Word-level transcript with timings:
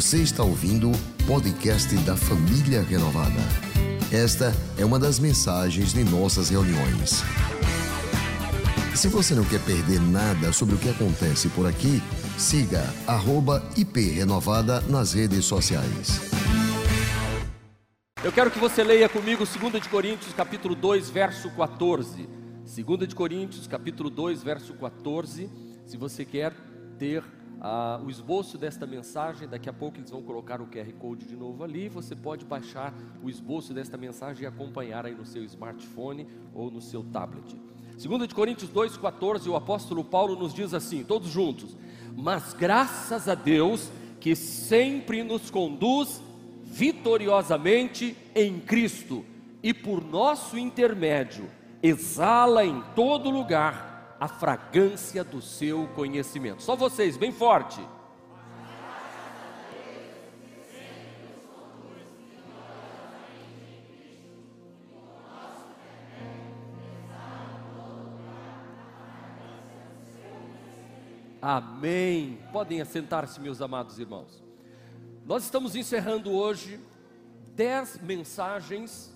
Você 0.00 0.22
está 0.22 0.42
ouvindo 0.42 0.90
o 0.90 1.26
podcast 1.26 1.94
da 2.06 2.16
Família 2.16 2.80
Renovada. 2.80 3.38
Esta 4.10 4.50
é 4.78 4.82
uma 4.82 4.98
das 4.98 5.18
mensagens 5.18 5.92
de 5.92 6.02
nossas 6.04 6.48
reuniões. 6.48 7.22
Se 8.96 9.08
você 9.08 9.34
não 9.34 9.44
quer 9.44 9.62
perder 9.62 10.00
nada 10.00 10.54
sobre 10.54 10.74
o 10.74 10.78
que 10.78 10.88
acontece 10.88 11.50
por 11.50 11.66
aqui, 11.66 12.00
siga 12.38 12.82
@iprenovada 13.76 14.80
nas 14.88 15.12
redes 15.12 15.44
sociais. 15.44 16.18
Eu 18.24 18.32
quero 18.32 18.50
que 18.50 18.58
você 18.58 18.82
leia 18.82 19.06
comigo 19.06 19.44
2 19.44 19.82
de 19.82 19.88
Coríntios, 19.90 20.32
capítulo 20.32 20.74
2, 20.74 21.10
verso 21.10 21.50
14. 21.50 22.26
2 22.64 23.06
de 23.06 23.14
Coríntios, 23.14 23.66
capítulo 23.66 24.08
2, 24.08 24.42
verso 24.42 24.72
14. 24.72 25.50
Se 25.84 25.98
você 25.98 26.24
quer 26.24 26.54
ter 26.98 27.22
ah, 27.60 28.00
o 28.02 28.08
esboço 28.08 28.56
desta 28.56 28.86
mensagem, 28.86 29.46
daqui 29.46 29.68
a 29.68 29.72
pouco 29.72 29.98
eles 29.98 30.10
vão 30.10 30.22
colocar 30.22 30.62
o 30.62 30.66
QR 30.66 30.90
Code 30.98 31.26
de 31.26 31.36
novo 31.36 31.62
ali. 31.62 31.90
Você 31.90 32.16
pode 32.16 32.44
baixar 32.44 32.94
o 33.22 33.28
esboço 33.28 33.74
desta 33.74 33.98
mensagem 33.98 34.44
e 34.44 34.46
acompanhar 34.46 35.04
aí 35.04 35.14
no 35.14 35.26
seu 35.26 35.44
smartphone 35.44 36.26
ou 36.54 36.70
no 36.70 36.80
seu 36.80 37.04
tablet. 37.04 37.54
2 38.02 38.28
de 38.28 38.34
Coríntios 38.34 38.70
2,14, 38.70 39.46
o 39.46 39.56
apóstolo 39.56 40.02
Paulo 40.02 40.34
nos 40.36 40.54
diz 40.54 40.72
assim, 40.72 41.04
todos 41.04 41.28
juntos: 41.28 41.76
Mas 42.16 42.54
graças 42.54 43.28
a 43.28 43.34
Deus 43.34 43.90
que 44.18 44.34
sempre 44.34 45.22
nos 45.22 45.50
conduz 45.50 46.22
vitoriosamente 46.64 48.16
em 48.34 48.58
Cristo 48.58 49.22
e 49.62 49.74
por 49.74 50.02
nosso 50.02 50.56
intermédio 50.56 51.50
exala 51.82 52.64
em 52.64 52.82
todo 52.94 53.28
lugar 53.28 53.99
a 54.20 54.28
fragrância 54.28 55.24
do 55.24 55.40
seu 55.40 55.88
conhecimento. 55.94 56.62
Só 56.62 56.76
vocês, 56.76 57.16
bem 57.16 57.32
forte. 57.32 57.80
Amém. 71.40 72.38
Podem 72.52 72.82
assentar-se, 72.82 73.40
meus 73.40 73.62
amados 73.62 73.98
irmãos. 73.98 74.44
Nós 75.24 75.44
estamos 75.44 75.74
encerrando 75.74 76.30
hoje 76.30 76.78
dez 77.56 77.98
mensagens 78.02 79.10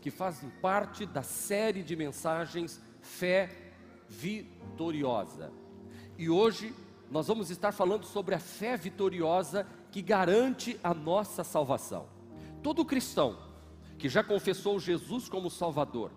que 0.00 0.10
fazem 0.10 0.48
parte 0.62 1.04
da 1.04 1.22
série 1.22 1.82
de 1.82 1.94
mensagens 1.94 2.80
Fé 3.02 3.69
Vitoriosa. 4.10 5.52
E 6.18 6.28
hoje 6.28 6.74
nós 7.10 7.28
vamos 7.28 7.48
estar 7.48 7.72
falando 7.72 8.04
sobre 8.04 8.34
a 8.34 8.38
fé 8.38 8.76
vitoriosa 8.76 9.66
que 9.90 10.02
garante 10.02 10.78
a 10.82 10.92
nossa 10.92 11.42
salvação. 11.42 12.06
Todo 12.62 12.84
cristão 12.84 13.38
que 13.98 14.08
já 14.08 14.22
confessou 14.22 14.78
Jesus 14.78 15.28
como 15.28 15.48
Salvador 15.48 16.10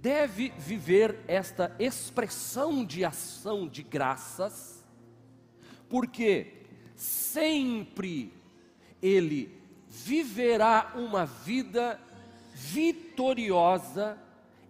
deve 0.00 0.50
viver 0.58 1.20
esta 1.26 1.74
expressão 1.78 2.84
de 2.84 3.04
ação 3.04 3.66
de 3.66 3.82
graças, 3.82 4.86
porque 5.88 6.64
sempre 6.94 8.32
ele 9.00 9.56
viverá 9.88 10.92
uma 10.94 11.24
vida 11.24 12.00
vitoriosa 12.54 14.18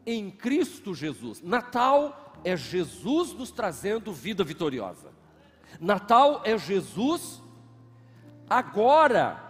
em 0.06 0.30
Cristo 0.30 0.94
Jesus. 0.94 1.42
Natal 1.42 2.28
é 2.44 2.56
Jesus 2.56 3.33
nos 3.33 3.50
trazendo 3.50 4.12
vida 4.12 4.44
vitoriosa. 4.44 5.11
Natal 5.81 6.42
é 6.44 6.56
Jesus 6.56 7.42
agora 8.48 9.44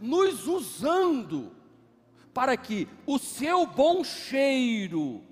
nos 0.00 0.46
usando 0.46 1.52
para 2.32 2.56
que 2.56 2.88
o 3.06 3.18
seu 3.18 3.66
bom 3.66 4.02
cheiro, 4.02 5.22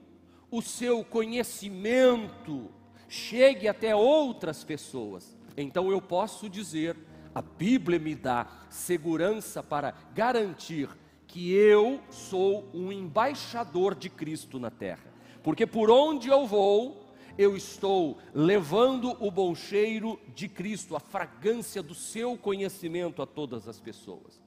o 0.50 0.60
seu 0.60 1.04
conhecimento 1.04 2.70
chegue 3.08 3.68
até 3.68 3.94
outras 3.94 4.64
pessoas. 4.64 5.36
Então 5.56 5.90
eu 5.90 6.00
posso 6.00 6.48
dizer 6.48 6.96
a 7.34 7.42
Bíblia 7.42 7.98
me 7.98 8.14
dá 8.14 8.46
segurança 8.68 9.62
para 9.62 9.94
garantir 10.14 10.88
que 11.26 11.52
eu 11.52 12.00
sou 12.10 12.68
um 12.72 12.90
embaixador 12.90 13.94
de 13.94 14.08
Cristo 14.08 14.58
na 14.58 14.70
terra. 14.70 15.12
Porque 15.48 15.66
por 15.66 15.90
onde 15.90 16.28
eu 16.28 16.46
vou, 16.46 17.06
eu 17.38 17.56
estou 17.56 18.18
levando 18.34 19.16
o 19.18 19.30
bom 19.30 19.54
cheiro 19.54 20.20
de 20.34 20.46
Cristo, 20.46 20.94
a 20.94 21.00
fragrância 21.00 21.82
do 21.82 21.94
seu 21.94 22.36
conhecimento 22.36 23.22
a 23.22 23.26
todas 23.26 23.66
as 23.66 23.80
pessoas. 23.80 24.42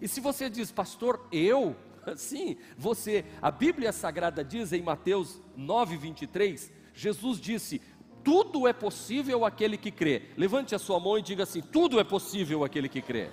E 0.00 0.06
se 0.06 0.20
você 0.20 0.48
diz, 0.48 0.70
pastor, 0.70 1.26
eu? 1.32 1.74
Sim, 2.14 2.56
você. 2.78 3.24
A 3.42 3.50
Bíblia 3.50 3.92
Sagrada 3.92 4.44
diz 4.44 4.72
em 4.72 4.80
Mateus 4.80 5.42
9, 5.56 5.96
23, 5.96 6.72
Jesus 6.94 7.40
disse: 7.40 7.82
tudo 8.22 8.68
é 8.68 8.72
possível 8.72 9.44
aquele 9.44 9.76
que 9.76 9.90
crê. 9.90 10.22
Levante 10.36 10.72
a 10.72 10.78
sua 10.78 11.00
mão 11.00 11.18
e 11.18 11.22
diga 11.22 11.42
assim: 11.42 11.62
tudo 11.62 11.98
é 11.98 12.04
possível 12.04 12.62
aquele 12.62 12.88
que 12.88 13.02
crê. 13.02 13.28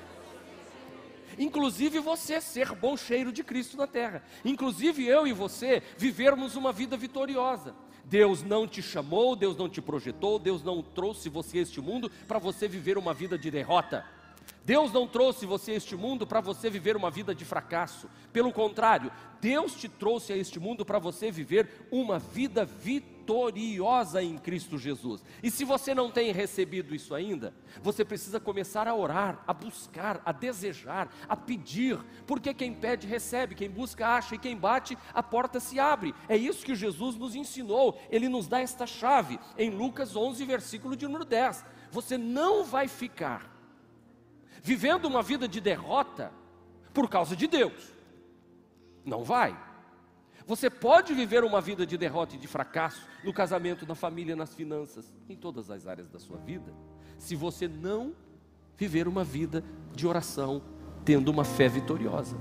Inclusive 1.38 2.00
você 2.00 2.40
ser 2.40 2.74
bom 2.74 2.96
cheiro 2.96 3.32
de 3.32 3.44
Cristo 3.44 3.78
na 3.78 3.88
terra. 3.88 4.24
Inclusive 4.44 5.06
eu 5.06 5.26
e 5.28 5.34
você 5.34 5.82
vivermos 5.98 6.56
uma 6.56 6.72
vida 6.72 6.98
vitoriosa. 6.98 7.76
Deus 8.04 8.44
não 8.44 8.68
te 8.68 8.82
chamou, 8.82 9.36
Deus 9.36 9.56
não 9.56 9.70
te 9.70 9.82
projetou, 9.82 10.38
Deus 10.38 10.64
não 10.64 10.82
trouxe 10.82 11.30
você 11.30 11.60
a 11.60 11.62
este 11.62 11.80
mundo 11.80 12.12
para 12.28 12.40
você 12.40 12.68
viver 12.68 12.98
uma 12.98 13.14
vida 13.14 13.38
de 13.38 13.50
derrota. 13.50 14.06
Deus 14.64 14.92
não 14.92 15.08
trouxe 15.08 15.46
você 15.46 15.72
a 15.72 15.76
este 15.76 15.96
mundo 15.96 16.28
para 16.28 16.40
você 16.40 16.70
viver 16.70 16.96
uma 16.96 17.10
vida 17.10 17.34
de 17.34 17.44
fracasso. 17.44 18.08
Pelo 18.32 18.54
contrário, 18.54 19.12
Deus 19.40 19.74
te 19.74 19.90
trouxe 19.90 20.32
a 20.32 20.38
este 20.38 20.60
mundo 20.60 20.86
para 20.86 21.00
você 21.00 21.32
viver 21.32 21.88
uma 21.92 22.20
vida 22.20 22.64
vitoriosa 22.64 24.22
em 24.22 24.38
Cristo 24.38 24.78
Jesus. 24.78 25.24
E 25.42 25.50
se 25.50 25.66
você 25.66 25.96
não 25.96 26.12
tem 26.12 26.32
recebido 26.32 26.94
isso 26.94 27.16
ainda, 27.16 27.56
você 27.82 28.06
precisa 28.06 28.40
começar 28.40 28.88
a 28.88 28.94
orar, 28.94 29.44
a 29.48 29.54
buscar, 29.54 30.22
a 30.24 30.32
desejar, 30.32 31.12
a 31.28 31.36
pedir, 31.36 32.00
porque 32.28 32.54
quem 32.54 32.72
pede 32.72 33.08
recebe, 33.08 33.56
quem 33.56 33.70
busca 33.70 34.08
acha 34.08 34.36
e 34.36 34.40
quem 34.40 34.56
bate 34.56 34.96
a 35.12 35.24
porta 35.24 35.60
se 35.60 35.80
abre. 35.80 36.14
É 36.30 36.38
isso 36.38 36.64
que 36.64 36.76
Jesus 36.76 37.16
nos 37.16 37.34
ensinou. 37.34 38.00
Ele 38.12 38.30
nos 38.30 38.48
dá 38.48 38.60
esta 38.60 38.86
chave 38.86 39.40
em 39.58 39.72
Lucas 39.72 40.16
11, 40.16 40.46
versículo 40.46 40.96
de 40.96 41.08
número 41.08 41.26
10. 41.26 41.66
Você 41.90 42.16
não 42.16 42.64
vai 42.64 42.88
ficar 42.88 43.61
vivendo 44.62 45.06
uma 45.06 45.22
vida 45.22 45.48
de 45.48 45.60
derrota 45.60 46.32
por 46.94 47.10
causa 47.10 47.36
de 47.36 47.48
Deus. 47.48 47.92
Não 49.06 49.24
vai. 49.24 49.58
Você 50.46 50.70
pode 50.70 51.14
viver 51.14 51.44
uma 51.44 51.62
vida 51.62 51.86
de 51.86 51.98
derrota 51.98 52.36
e 52.36 52.38
de 52.38 52.48
fracasso 52.48 53.08
no 53.24 53.34
casamento, 53.34 53.88
na 53.88 53.96
família, 53.96 54.36
nas 54.36 54.54
finanças, 54.54 55.14
em 55.30 55.36
todas 55.36 55.70
as 55.70 55.88
áreas 55.88 56.10
da 56.10 56.20
sua 56.20 56.38
vida, 56.38 56.74
se 57.18 57.36
você 57.36 57.68
não 57.68 58.14
viver 58.78 59.08
uma 59.08 59.24
vida 59.24 59.64
de 59.96 60.08
oração, 60.08 60.62
tendo 61.06 61.30
uma 61.30 61.44
fé 61.44 61.68
vitoriosa. 61.68 62.36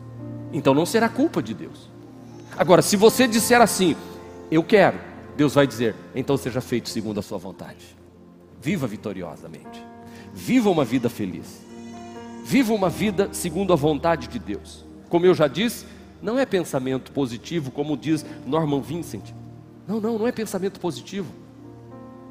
Então 0.52 0.74
não 0.74 0.86
será 0.86 1.08
culpa 1.08 1.42
de 1.42 1.54
Deus. 1.54 1.90
Agora, 2.56 2.82
se 2.82 2.96
você 2.96 3.28
disser 3.28 3.60
assim, 3.60 3.94
eu 4.50 4.64
quero, 4.64 4.98
Deus 5.36 5.54
vai 5.54 5.66
dizer, 5.66 5.94
então 6.14 6.36
seja 6.36 6.60
feito 6.60 6.88
segundo 6.88 7.20
a 7.20 7.22
sua 7.22 7.38
vontade. 7.38 7.96
Viva 8.60 8.86
vitoriosamente. 8.86 9.84
Viva 10.32 10.68
uma 10.68 10.84
vida 10.84 11.08
feliz. 11.08 11.69
Viva 12.50 12.74
uma 12.74 12.88
vida 12.88 13.28
segundo 13.30 13.72
a 13.72 13.76
vontade 13.76 14.26
de 14.26 14.36
Deus. 14.36 14.84
Como 15.08 15.24
eu 15.24 15.32
já 15.32 15.46
disse, 15.46 15.86
não 16.20 16.36
é 16.36 16.44
pensamento 16.44 17.12
positivo, 17.12 17.70
como 17.70 17.96
diz 17.96 18.26
Norman 18.44 18.80
Vincent. 18.80 19.32
Não, 19.86 20.00
não, 20.00 20.18
não 20.18 20.26
é 20.26 20.32
pensamento 20.32 20.80
positivo. 20.80 21.32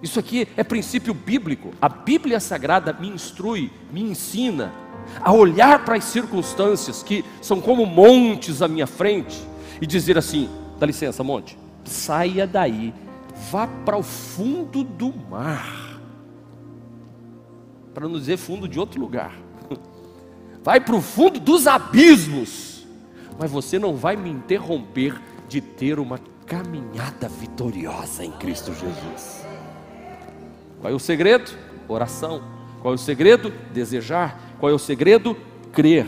Isso 0.03 0.19
aqui 0.19 0.45
é 0.57 0.61
princípio 0.61 1.13
bíblico. 1.13 1.71
A 1.81 1.87
Bíblia 1.87 2.41
Sagrada 2.41 2.91
me 2.91 3.07
instrui, 3.07 3.71
me 3.93 4.01
ensina 4.01 4.73
a 5.21 5.31
olhar 5.31 5.85
para 5.85 5.95
as 5.95 6.03
circunstâncias 6.03 7.01
que 7.01 7.23
são 7.41 7.61
como 7.61 7.85
montes 7.85 8.61
à 8.61 8.67
minha 8.67 8.87
frente 8.87 9.41
e 9.79 9.87
dizer 9.87 10.17
assim: 10.17 10.49
dá 10.77 10.85
licença, 10.85 11.23
monte, 11.23 11.57
saia 11.85 12.45
daí, 12.45 12.93
vá 13.49 13.67
para 13.67 13.95
o 13.95 14.03
fundo 14.03 14.83
do 14.83 15.13
mar. 15.29 15.97
Para 17.93 18.05
não 18.05 18.19
dizer 18.19 18.35
fundo 18.35 18.67
de 18.67 18.77
outro 18.77 18.99
lugar 18.99 19.47
vai 20.63 20.79
para 20.79 20.95
o 20.95 21.01
fundo 21.01 21.39
dos 21.39 21.67
abismos, 21.67 22.85
mas 23.39 23.51
você 23.51 23.79
não 23.79 23.95
vai 23.95 24.15
me 24.15 24.29
interromper 24.29 25.19
de 25.47 25.61
ter 25.61 25.99
uma 25.99 26.19
caminhada 26.45 27.29
vitoriosa 27.29 28.23
em 28.23 28.31
Cristo 28.31 28.73
Jesus. 28.73 29.45
Qual 30.81 30.91
é 30.91 30.95
o 30.95 30.99
segredo? 30.99 31.51
Oração. 31.87 32.41
Qual 32.81 32.93
é 32.93 32.95
o 32.95 32.99
segredo? 32.99 33.53
Desejar. 33.73 34.55
Qual 34.59 34.71
é 34.71 34.73
o 34.73 34.79
segredo? 34.79 35.35
Crer. 35.71 36.07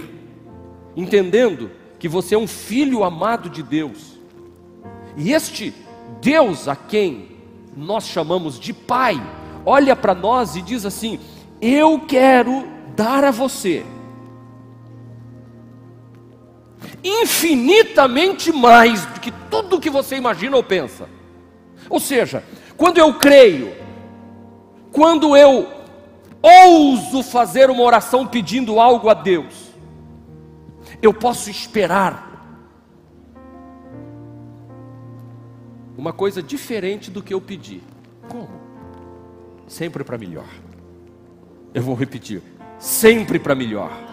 Entendendo 0.96 1.72
que 2.00 2.08
você 2.08 2.36
é 2.36 2.38
um 2.38 2.48
filho 2.48 3.04
amado 3.04 3.50
de 3.50 3.62
Deus. 3.62 4.20
E 5.16 5.32
este 5.32 5.74
Deus 6.22 6.68
a 6.68 6.76
quem 6.76 7.32
nós 7.76 8.06
chamamos 8.06 8.60
de 8.60 8.74
Pai, 8.74 9.22
olha 9.66 9.96
para 9.96 10.14
nós 10.14 10.56
e 10.56 10.62
diz 10.62 10.86
assim: 10.86 11.20
Eu 11.62 12.00
quero 12.00 12.68
dar 12.96 13.24
a 13.24 13.32
você 13.32 13.86
infinitamente 17.04 18.52
mais 18.52 19.06
do 19.06 19.20
que 19.20 19.32
tudo 19.50 19.80
que 19.80 19.90
você 19.90 20.16
imagina 20.16 20.56
ou 20.56 20.64
pensa. 20.64 21.10
Ou 21.90 22.00
seja, 22.00 22.44
quando 22.78 22.98
eu 22.98 23.14
creio, 23.16 23.74
quando 24.92 25.36
eu 25.36 25.68
ouso 26.42 27.24
fazer 27.24 27.70
uma 27.70 27.84
oração 27.84 28.26
pedindo 28.26 28.80
algo 28.80 29.10
a 29.10 29.14
Deus, 29.14 29.72
eu 31.02 31.14
posso 31.14 31.50
esperar 31.50 32.30
uma 35.98 36.14
coisa 36.14 36.42
diferente 36.42 37.12
do 37.12 37.22
que 37.22 37.34
eu 37.34 37.42
pedi. 37.42 37.82
Como? 38.28 38.50
Sempre 39.68 40.04
para 40.04 40.18
melhor. 40.18 40.48
Eu 41.74 41.82
vou 41.82 41.96
repetir: 41.96 42.42
sempre 42.80 43.40
para 43.40 43.56
melhor. 43.56 44.11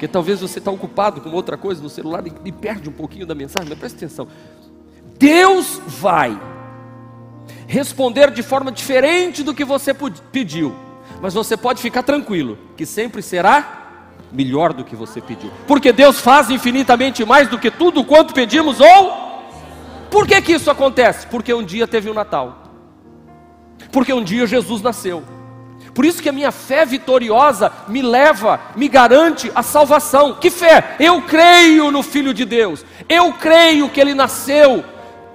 Porque 0.00 0.08
talvez 0.08 0.40
você 0.40 0.58
está 0.58 0.70
ocupado 0.70 1.20
com 1.20 1.28
outra 1.28 1.58
coisa 1.58 1.82
no 1.82 1.90
celular 1.90 2.26
e, 2.26 2.32
e 2.46 2.50
perde 2.50 2.88
um 2.88 2.92
pouquinho 2.92 3.26
da 3.26 3.34
mensagem, 3.34 3.68
mas 3.68 3.78
preste 3.78 3.96
atenção. 3.96 4.26
Deus 5.18 5.78
vai 5.86 6.40
responder 7.66 8.30
de 8.30 8.42
forma 8.42 8.72
diferente 8.72 9.42
do 9.42 9.52
que 9.52 9.62
você 9.62 9.92
pediu, 10.32 10.74
mas 11.20 11.34
você 11.34 11.54
pode 11.54 11.82
ficar 11.82 12.02
tranquilo, 12.02 12.56
que 12.78 12.86
sempre 12.86 13.20
será 13.20 14.14
melhor 14.32 14.72
do 14.72 14.84
que 14.84 14.96
você 14.96 15.20
pediu, 15.20 15.50
porque 15.66 15.92
Deus 15.92 16.18
faz 16.18 16.48
infinitamente 16.48 17.22
mais 17.26 17.46
do 17.48 17.58
que 17.58 17.70
tudo 17.70 18.02
quanto 18.02 18.32
pedimos 18.32 18.80
ou. 18.80 19.42
Por 20.10 20.26
que, 20.26 20.40
que 20.40 20.52
isso 20.52 20.70
acontece? 20.70 21.26
Porque 21.26 21.52
um 21.52 21.62
dia 21.62 21.86
teve 21.86 22.08
o 22.08 22.12
um 22.12 22.14
Natal, 22.14 22.72
porque 23.92 24.14
um 24.14 24.24
dia 24.24 24.46
Jesus 24.46 24.80
nasceu. 24.80 25.39
Por 25.94 26.04
isso 26.04 26.22
que 26.22 26.28
a 26.28 26.32
minha 26.32 26.52
fé 26.52 26.84
vitoriosa 26.84 27.72
me 27.88 28.00
leva, 28.00 28.60
me 28.76 28.88
garante 28.88 29.50
a 29.54 29.62
salvação. 29.62 30.34
Que 30.34 30.50
fé? 30.50 30.96
Eu 31.00 31.22
creio 31.22 31.90
no 31.90 32.02
Filho 32.02 32.32
de 32.32 32.44
Deus. 32.44 32.84
Eu 33.08 33.32
creio 33.32 33.88
que 33.88 34.00
ele 34.00 34.14
nasceu 34.14 34.84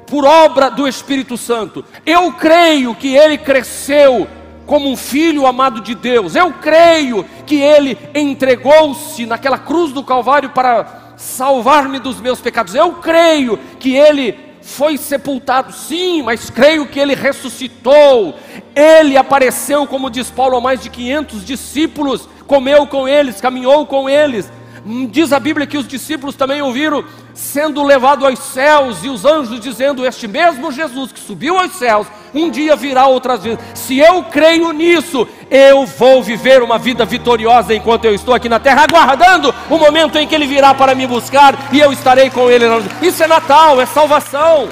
por 0.07 0.25
obra 0.25 0.69
do 0.69 0.87
Espírito 0.87 1.37
Santo. 1.37 1.83
Eu 2.05 2.31
creio 2.33 2.95
que 2.95 3.15
ele 3.15 3.37
cresceu 3.37 4.27
como 4.65 4.89
um 4.89 4.97
filho 4.97 5.45
amado 5.45 5.81
de 5.81 5.93
Deus. 5.93 6.35
Eu 6.35 6.53
creio 6.53 7.25
que 7.45 7.61
ele 7.61 7.97
entregou-se 8.13 9.25
naquela 9.25 9.57
cruz 9.57 9.91
do 9.91 10.03
Calvário 10.03 10.49
para 10.49 11.13
salvar-me 11.17 11.99
dos 11.99 12.19
meus 12.19 12.41
pecados. 12.41 12.75
Eu 12.75 12.93
creio 12.93 13.57
que 13.79 13.95
ele 13.95 14.44
foi 14.65 14.97
sepultado, 14.97 15.71
sim, 15.71 16.23
mas 16.23 16.49
creio 16.49 16.87
que 16.87 16.99
ele 16.99 17.13
ressuscitou. 17.13 18.35
Ele 18.75 19.15
apareceu, 19.15 19.85
como 19.85 20.09
diz 20.09 20.31
Paulo, 20.31 20.57
a 20.57 20.61
mais 20.61 20.81
de 20.81 20.89
500 20.89 21.45
discípulos, 21.45 22.27
comeu 22.47 22.87
com 22.87 23.07
eles, 23.07 23.39
caminhou 23.39 23.85
com 23.85 24.09
eles. 24.09 24.51
Hum, 24.83 25.05
diz 25.05 25.31
a 25.31 25.39
Bíblia 25.39 25.67
que 25.67 25.77
os 25.77 25.87
discípulos 25.87 26.35
também 26.35 26.63
ouviram 26.63 27.05
sendo 27.31 27.83
levado 27.83 28.25
aos 28.25 28.39
céus 28.39 29.03
e 29.03 29.07
os 29.07 29.23
anjos 29.23 29.59
dizendo: 29.59 30.03
Este 30.03 30.27
mesmo 30.27 30.71
Jesus 30.71 31.11
que 31.11 31.19
subiu 31.19 31.59
aos 31.59 31.73
céus, 31.73 32.07
um 32.35 32.49
dia 32.49 32.75
virá 32.75 33.07
outras 33.07 33.43
vezes. 33.43 33.59
Se 33.73 33.97
eu 33.97 34.23
creio 34.23 34.71
nisso, 34.71 35.27
eu 35.49 35.85
vou 35.85 36.21
viver 36.21 36.61
uma 36.61 36.77
vida 36.77 37.05
vitoriosa 37.05 37.73
enquanto 37.73 38.05
eu 38.05 38.13
estou 38.13 38.33
aqui 38.33 38.49
na 38.49 38.59
terra, 38.59 38.83
aguardando 38.83 39.53
o 39.69 39.77
momento 39.77 40.17
em 40.17 40.27
que 40.27 40.35
Ele 40.35 40.45
virá 40.45 40.73
para 40.73 40.93
me 40.93 41.07
buscar 41.07 41.73
e 41.73 41.79
eu 41.79 41.93
estarei 41.93 42.29
com 42.29 42.51
Ele. 42.51 42.65
Isso 43.01 43.23
é 43.23 43.27
Natal, 43.27 43.79
é 43.79 43.85
salvação. 43.85 44.69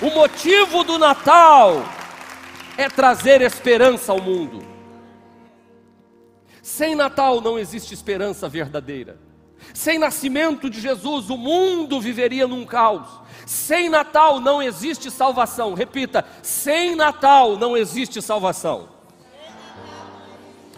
O 0.00 0.10
motivo 0.10 0.82
do 0.82 0.98
Natal 0.98 1.84
é 2.76 2.88
trazer 2.88 3.40
esperança 3.42 4.10
ao 4.10 4.20
mundo. 4.20 4.62
Sem 6.62 6.94
Natal 6.94 7.40
não 7.40 7.58
existe 7.58 7.92
esperança 7.92 8.48
verdadeira. 8.48 9.18
Sem 9.74 9.98
nascimento 9.98 10.68
de 10.68 10.80
Jesus, 10.80 11.30
o 11.30 11.36
mundo 11.36 12.00
viveria 12.00 12.46
num 12.46 12.64
caos. 12.64 13.21
Sem 13.46 13.88
Natal 13.88 14.40
não 14.40 14.62
existe 14.62 15.10
salvação. 15.10 15.74
Repita: 15.74 16.24
sem 16.42 16.94
Natal 16.94 17.56
não 17.56 17.76
existe 17.76 18.20
salvação. 18.22 18.88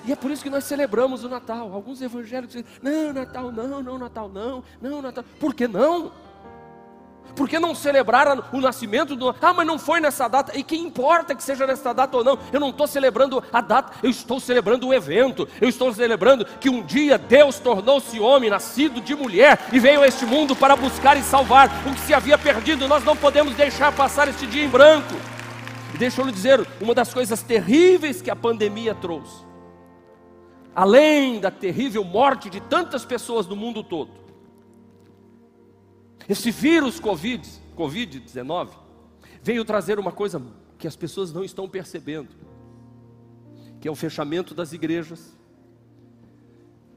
E 0.06 0.12
é 0.12 0.16
por 0.16 0.30
isso 0.30 0.42
que 0.42 0.50
nós 0.50 0.64
celebramos 0.64 1.24
o 1.24 1.28
Natal. 1.28 1.72
Alguns 1.72 2.02
evangélicos 2.02 2.54
dizem: 2.54 2.68
não, 2.82 3.12
Natal 3.12 3.50
não, 3.50 3.82
não, 3.82 3.98
Natal 3.98 4.28
não, 4.28 4.62
não, 4.80 5.02
Natal. 5.02 5.24
Por 5.40 5.54
que 5.54 5.66
não? 5.66 6.12
Por 7.34 7.48
que 7.48 7.58
não 7.58 7.74
celebrar 7.74 8.28
o 8.52 8.60
nascimento 8.60 9.16
do. 9.16 9.28
Ah, 9.28 9.52
mas 9.52 9.66
não 9.66 9.78
foi 9.78 10.00
nessa 10.00 10.28
data. 10.28 10.56
E 10.56 10.62
que 10.62 10.76
importa 10.76 11.34
que 11.34 11.42
seja 11.42 11.66
nessa 11.66 11.92
data 11.92 12.16
ou 12.16 12.24
não? 12.24 12.38
Eu 12.52 12.60
não 12.60 12.70
estou 12.70 12.86
celebrando 12.86 13.42
a 13.52 13.60
data, 13.60 13.92
eu 14.02 14.10
estou 14.10 14.38
celebrando 14.38 14.86
o 14.86 14.94
evento. 14.94 15.48
Eu 15.60 15.68
estou 15.68 15.92
celebrando 15.92 16.44
que 16.60 16.70
um 16.70 16.82
dia 16.82 17.18
Deus 17.18 17.58
tornou-se 17.58 18.20
homem, 18.20 18.50
nascido 18.50 19.00
de 19.00 19.14
mulher, 19.14 19.58
e 19.72 19.80
veio 19.80 20.02
a 20.02 20.06
este 20.06 20.24
mundo 20.24 20.54
para 20.54 20.76
buscar 20.76 21.16
e 21.16 21.22
salvar 21.22 21.68
o 21.86 21.92
que 21.92 22.00
se 22.00 22.14
havia 22.14 22.38
perdido. 22.38 22.86
Nós 22.86 23.04
não 23.04 23.16
podemos 23.16 23.54
deixar 23.54 23.92
passar 23.92 24.28
este 24.28 24.46
dia 24.46 24.64
em 24.64 24.68
branco. 24.68 25.14
E 25.92 25.98
deixa 25.98 26.20
eu 26.20 26.26
lhe 26.26 26.32
dizer, 26.32 26.66
uma 26.80 26.94
das 26.94 27.14
coisas 27.14 27.40
terríveis 27.42 28.20
que 28.20 28.30
a 28.30 28.34
pandemia 28.34 28.94
trouxe, 28.96 29.44
além 30.74 31.38
da 31.38 31.52
terrível 31.52 32.02
morte 32.02 32.50
de 32.50 32.60
tantas 32.60 33.04
pessoas 33.04 33.46
no 33.46 33.54
mundo 33.54 33.82
todo, 33.82 34.23
esse 36.28 36.50
vírus 36.50 36.98
Covid, 36.98 37.46
Covid-19 37.76 38.68
veio 39.42 39.64
trazer 39.64 39.98
uma 39.98 40.12
coisa 40.12 40.42
que 40.78 40.86
as 40.86 40.96
pessoas 40.96 41.32
não 41.32 41.44
estão 41.44 41.68
percebendo, 41.68 42.30
que 43.80 43.86
é 43.86 43.90
o 43.90 43.94
fechamento 43.94 44.54
das 44.54 44.72
igrejas. 44.72 45.36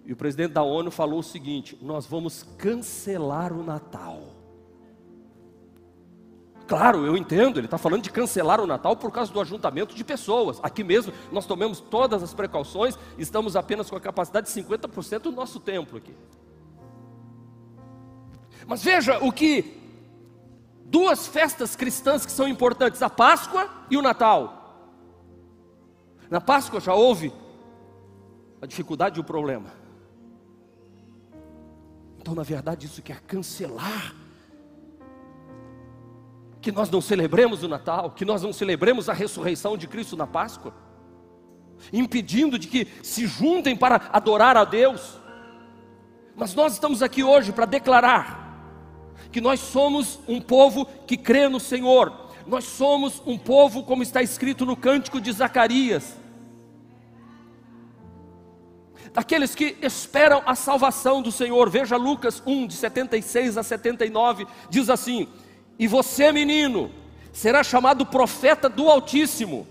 E 0.06 0.14
o 0.14 0.16
presidente 0.16 0.54
da 0.54 0.64
ONU 0.64 0.90
falou 0.90 1.20
o 1.20 1.24
seguinte: 1.24 1.78
nós 1.82 2.06
vamos 2.06 2.44
cancelar 2.58 3.52
o 3.52 3.64
Natal. 3.64 4.38
Claro, 6.66 7.06
eu 7.06 7.16
entendo, 7.16 7.60
ele 7.60 7.68
está 7.68 7.78
falando 7.78 8.04
de 8.04 8.12
cancelar 8.12 8.60
o 8.60 8.68
Natal 8.68 8.96
por 8.96 9.12
causa 9.12 9.32
do 9.32 9.40
ajuntamento 9.40 9.96
de 9.96 10.04
pessoas. 10.04 10.60
Aqui 10.62 10.84
mesmo 10.84 11.14
nós 11.32 11.46
tomamos 11.46 11.80
todas 11.80 12.22
as 12.22 12.34
precauções, 12.34 12.98
estamos 13.18 13.56
apenas 13.56 13.90
com 13.90 13.96
a 13.96 14.02
capacidade 14.02 14.48
de 14.48 14.62
50% 14.62 15.20
do 15.20 15.32
nosso 15.32 15.62
templo 15.62 15.98
aqui. 15.98 16.14
Mas 18.68 18.84
veja 18.84 19.18
o 19.24 19.32
que 19.32 19.78
duas 20.84 21.26
festas 21.26 21.76
cristãs 21.76 22.26
que 22.26 22.32
são 22.32 22.48
importantes, 22.48 23.02
a 23.02 23.10
Páscoa 23.10 23.70
e 23.90 23.96
o 23.96 24.02
Natal. 24.02 24.94
Na 26.30 26.42
Páscoa 26.42 26.82
já 26.82 26.94
houve 26.94 27.32
a 28.62 28.66
dificuldade 28.66 29.18
e 29.18 29.22
o 29.22 29.24
problema. 29.24 29.72
Então, 32.20 32.36
na 32.36 32.44
verdade, 32.44 32.86
isso 32.86 33.02
quer 33.02 33.22
cancelar 33.22 34.14
que 36.60 36.72
nós 36.74 36.90
não 36.90 37.00
celebremos 37.00 37.64
o 37.64 37.68
Natal, 37.70 38.12
que 38.12 38.26
nós 38.26 38.42
não 38.42 38.52
celebremos 38.52 39.08
a 39.08 39.14
ressurreição 39.14 39.78
de 39.78 39.88
Cristo 39.88 40.18
na 40.18 40.28
Páscoa, 40.28 40.74
impedindo 41.94 42.60
de 42.60 42.68
que 42.68 42.86
se 43.02 43.26
juntem 43.26 43.78
para 43.78 44.10
adorar 44.12 44.58
a 44.58 44.66
Deus. 44.66 45.18
Mas 46.36 46.54
nós 46.54 46.74
estamos 46.74 47.02
aqui 47.02 47.24
hoje 47.24 47.54
para 47.54 47.66
declarar 47.66 48.47
que 49.32 49.42
nós 49.42 49.60
somos 49.60 50.20
um 50.28 50.40
povo 50.40 50.86
que 51.06 51.18
crê 51.18 51.48
no 51.48 51.60
Senhor. 51.60 52.14
Nós 52.46 52.64
somos 52.64 53.22
um 53.26 53.38
povo, 53.38 53.84
como 53.84 54.04
está 54.04 54.22
escrito 54.22 54.66
no 54.66 54.76
cântico 54.76 55.20
de 55.20 55.32
Zacarias, 55.32 56.16
daqueles 59.14 59.54
que 59.54 59.76
esperam 59.82 60.42
a 60.46 60.56
salvação 60.56 61.22
do 61.22 61.32
Senhor. 61.32 61.70
Veja 61.70 61.98
Lucas 61.98 62.42
1, 62.46 62.68
de 62.68 62.74
76 62.76 63.58
a 63.58 63.64
79, 63.64 64.48
diz 64.70 64.90
assim: 64.90 65.28
E 65.78 65.88
você, 65.88 66.32
menino, 66.32 66.90
será 67.34 67.64
chamado 67.64 68.06
profeta 68.06 68.70
do 68.70 68.90
Altíssimo, 68.90 69.68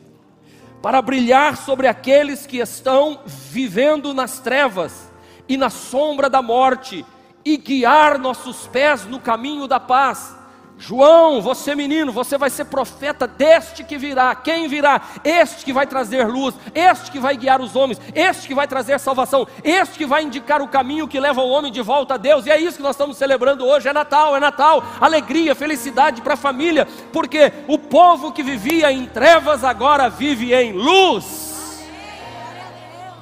para 0.82 1.00
brilhar 1.00 1.56
sobre 1.56 1.88
aqueles 1.88 2.46
que 2.46 2.58
estão 2.58 3.20
vivendo 3.24 4.12
nas 4.12 4.38
trevas 4.38 5.10
e 5.48 5.56
na 5.56 5.70
sombra 5.70 6.28
da 6.28 6.42
morte 6.42 7.04
e 7.46 7.56
guiar 7.56 8.18
nossos 8.18 8.66
pés 8.66 9.04
no 9.06 9.20
caminho 9.20 9.68
da 9.68 9.78
paz. 9.78 10.34
João, 10.76 11.40
você 11.40 11.76
menino, 11.76 12.12
você 12.12 12.36
vai 12.36 12.50
ser 12.50 12.66
profeta 12.66 13.24
deste 13.26 13.84
que 13.84 13.96
virá. 13.96 14.34
Quem 14.34 14.66
virá? 14.68 15.00
Este 15.24 15.64
que 15.64 15.72
vai 15.72 15.86
trazer 15.86 16.26
luz, 16.26 16.56
este 16.74 17.10
que 17.10 17.20
vai 17.20 17.36
guiar 17.36 17.62
os 17.62 17.76
homens, 17.76 18.00
este 18.14 18.48
que 18.48 18.54
vai 18.54 18.66
trazer 18.66 18.98
salvação, 18.98 19.46
este 19.62 19.96
que 19.96 20.04
vai 20.04 20.24
indicar 20.24 20.60
o 20.60 20.66
caminho 20.66 21.06
que 21.06 21.20
leva 21.20 21.40
o 21.40 21.48
homem 21.48 21.70
de 21.70 21.80
volta 21.80 22.14
a 22.14 22.16
Deus. 22.18 22.44
E 22.46 22.50
é 22.50 22.60
isso 22.60 22.78
que 22.78 22.82
nós 22.82 22.96
estamos 22.96 23.16
celebrando 23.16 23.64
hoje. 23.64 23.88
É 23.88 23.92
Natal, 23.92 24.36
é 24.36 24.40
Natal, 24.40 24.82
alegria, 25.00 25.54
felicidade 25.54 26.22
para 26.22 26.34
a 26.34 26.36
família, 26.36 26.86
porque 27.12 27.52
o 27.68 27.78
povo 27.78 28.32
que 28.32 28.42
vivia 28.42 28.90
em 28.90 29.06
trevas 29.06 29.62
agora 29.62 30.10
vive 30.10 30.52
em 30.52 30.72
luz. 30.72 31.86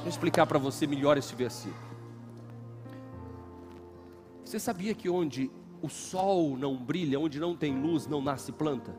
Vou 0.01 0.09
explicar 0.09 0.47
para 0.47 0.59
você 0.59 0.87
melhor 0.87 1.19
esse 1.19 1.35
versículo. 1.35 1.84
Você 4.55 4.61
sabia 4.61 4.95
que 4.95 5.11
onde 5.11 5.51
o 5.83 5.89
sol 5.89 6.57
não 6.57 6.77
brilha, 6.77 7.19
onde 7.19 7.41
não 7.41 7.57
tem 7.57 7.77
luz, 7.77 8.07
não 8.07 8.23
nasce 8.23 8.53
planta? 8.53 8.95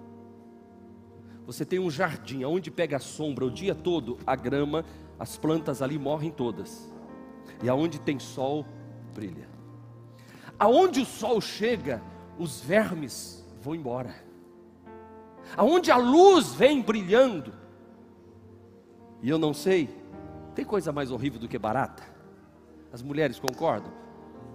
Você 1.45 1.63
tem 1.63 1.79
um 1.79 1.89
jardim, 1.89 2.43
onde 2.43 2.69
pega 2.69 2.97
a 2.97 3.00
sombra 3.00 3.45
o 3.45 3.50
dia 3.50 3.74
todo, 3.74 4.17
a 4.27 4.35
grama, 4.35 4.83
as 5.17 5.38
plantas 5.38 5.81
ali 5.81 5.97
morrem 5.97 6.29
todas. 6.29 6.93
E 7.63 7.69
aonde 7.69 8.01
tem 8.01 8.19
sol, 8.19 8.65
brilha. 9.13 9.47
Aonde 10.59 11.00
o 11.00 11.05
sol 11.05 11.39
chega, 11.39 12.03
os 12.38 12.59
vermes 12.59 13.47
vão 13.62 13.74
embora. 13.74 14.13
Aonde 15.55 15.89
a 15.89 15.95
luz 15.95 16.53
vem 16.53 16.81
brilhando. 16.81 17.53
E 19.21 19.29
eu 19.29 19.38
não 19.38 19.53
sei, 19.53 19.88
tem 20.53 20.65
coisa 20.65 20.91
mais 20.91 21.12
horrível 21.12 21.39
do 21.39 21.47
que 21.47 21.57
barata? 21.57 22.03
As 22.91 23.01
mulheres 23.01 23.39
concordam? 23.39 24.04